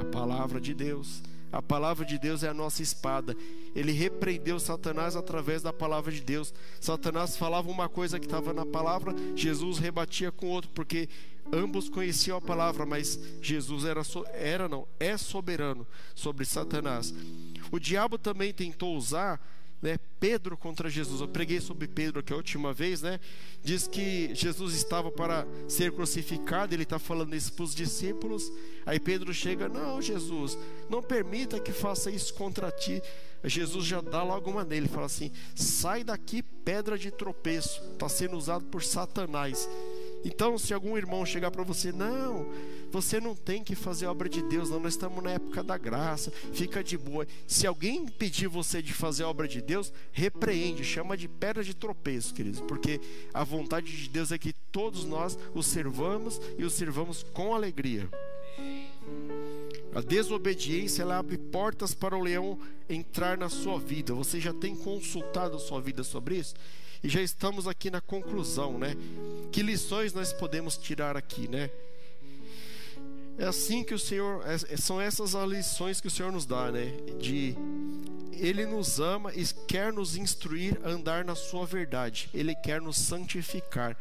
[0.00, 1.22] A palavra de Deus.
[1.52, 3.36] A palavra de Deus é a nossa espada.
[3.76, 6.54] Ele repreendeu Satanás através da palavra de Deus.
[6.80, 11.08] Satanás falava uma coisa que estava na palavra, Jesus rebatia com outro, porque
[11.52, 14.02] ambos conheciam a palavra, mas Jesus era,
[14.32, 17.14] era não, é soberano sobre Satanás.
[17.70, 19.40] O diabo também tentou usar
[19.84, 21.20] né, Pedro contra Jesus.
[21.20, 23.20] Eu preguei sobre Pedro aqui a última vez, né?
[23.62, 28.50] Diz que Jesus estava para ser crucificado, ele está falando isso para os discípulos.
[28.86, 30.56] Aí Pedro chega: Não, Jesus,
[30.88, 33.02] não permita que faça isso contra ti.
[33.44, 38.38] Jesus já dá logo uma nele, fala assim: Sai daqui, pedra de tropeço, está sendo
[38.38, 39.68] usado por Satanás.
[40.24, 42.50] Então, se algum irmão chegar para você, não,
[42.94, 46.30] você não tem que fazer obra de Deus, não, nós estamos na época da graça,
[46.52, 47.26] fica de boa.
[47.44, 52.32] Se alguém pedir você de fazer obra de Deus, repreende, chama de pedra de tropeço,
[52.32, 53.00] queridos, porque
[53.32, 58.08] a vontade de Deus é que todos nós o servamos e o servamos com alegria.
[59.92, 62.56] A desobediência ela abre portas para o leão
[62.88, 64.14] entrar na sua vida.
[64.14, 66.54] Você já tem consultado a sua vida sobre isso?
[67.02, 68.94] E já estamos aqui na conclusão, né?
[69.50, 71.70] Que lições nós podemos tirar aqui, né?
[73.36, 76.70] É assim que o Senhor, é, são essas as lições que o Senhor nos dá,
[76.70, 76.92] né?
[77.20, 77.56] De
[78.32, 82.28] ele nos ama e quer nos instruir a andar na sua verdade.
[82.32, 83.96] Ele quer nos santificar,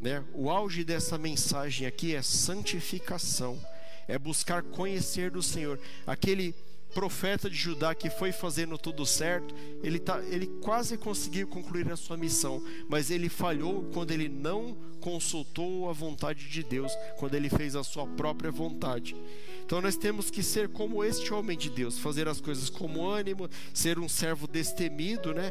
[0.00, 0.22] né?
[0.32, 3.58] O auge dessa mensagem aqui é santificação,
[4.06, 5.78] é buscar conhecer do Senhor.
[6.06, 6.54] Aquele
[6.92, 11.96] profeta de Judá que foi fazendo tudo certo, ele, tá, ele quase conseguiu concluir a
[11.96, 17.50] sua missão, mas ele falhou quando ele não consultou a vontade de Deus, quando ele
[17.50, 19.16] fez a sua própria vontade.
[19.64, 23.48] Então nós temos que ser como este homem de Deus, fazer as coisas com ânimo,
[23.72, 25.50] ser um servo destemido, né?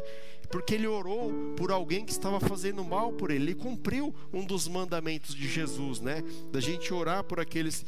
[0.50, 3.44] Porque ele orou por alguém que estava fazendo mal por ele.
[3.44, 6.22] Ele cumpriu um dos mandamentos de Jesus, né?
[6.52, 7.86] Da gente orar por aqueles,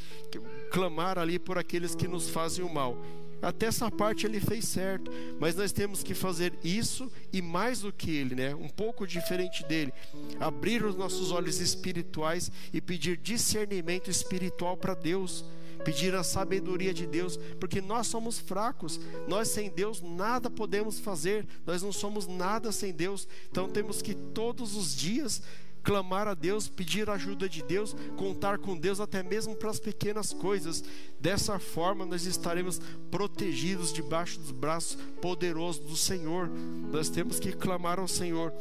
[0.72, 2.96] clamar ali por aqueles que nos fazem o mal.
[3.44, 7.92] Até essa parte ele fez certo, mas nós temos que fazer isso e mais do
[7.92, 8.54] que ele, né?
[8.54, 9.92] Um pouco diferente dele.
[10.40, 15.44] Abrir os nossos olhos espirituais e pedir discernimento espiritual para Deus.
[15.84, 21.46] Pedir a sabedoria de Deus, porque nós somos fracos, nós sem Deus nada podemos fazer,
[21.66, 25.42] nós não somos nada sem Deus, então temos que todos os dias
[25.84, 29.78] clamar a Deus, pedir a ajuda de Deus, contar com Deus até mesmo para as
[29.78, 30.82] pequenas coisas.
[31.20, 32.80] Dessa forma, nós estaremos
[33.10, 36.50] protegidos debaixo dos braços poderosos do Senhor.
[36.90, 38.52] Nós temos que clamar ao Senhor.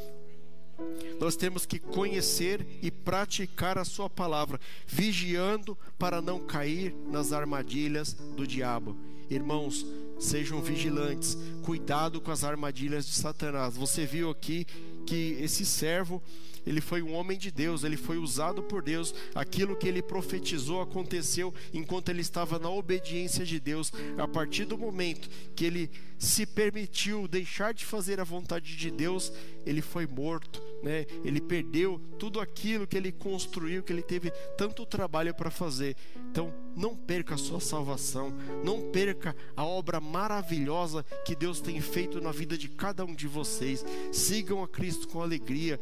[1.19, 8.13] Nós temos que conhecer e praticar a sua palavra, vigiando para não cair nas armadilhas
[8.13, 8.97] do diabo.
[9.29, 9.85] Irmãos,
[10.19, 13.75] sejam vigilantes, cuidado com as armadilhas de Satanás.
[13.75, 14.65] Você viu aqui
[15.05, 16.21] que esse servo
[16.65, 19.13] ele foi um homem de Deus, ele foi usado por Deus.
[19.35, 23.91] Aquilo que ele profetizou aconteceu enquanto ele estava na obediência de Deus.
[24.17, 29.31] A partir do momento que ele se permitiu deixar de fazer a vontade de Deus,
[29.65, 31.05] ele foi morto, né?
[31.23, 35.97] Ele perdeu tudo aquilo que ele construiu, que ele teve tanto trabalho para fazer.
[36.31, 38.33] Então, não perca a sua salvação,
[38.63, 43.27] não perca a obra maravilhosa que Deus tem feito na vida de cada um de
[43.27, 43.85] vocês.
[44.11, 45.79] Sigam a Cristo com alegria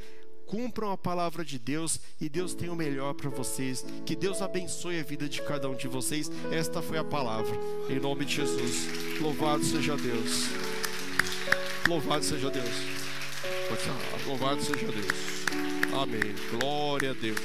[0.52, 3.86] cumpram a palavra de Deus e Deus tem o melhor para vocês.
[4.06, 6.30] Que Deus abençoe a vida de cada um de vocês.
[6.52, 7.58] Esta foi a palavra.
[7.90, 9.20] Em nome de Jesus.
[9.22, 10.50] Louvado seja Deus.
[11.88, 12.70] Louvado seja Deus.
[14.28, 15.42] Louvado seja Deus.
[15.94, 16.36] Amém.
[16.52, 17.40] Glória a Deus.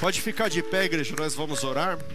[0.00, 1.96] Pode ficar de pé, igreja, nós vamos orar.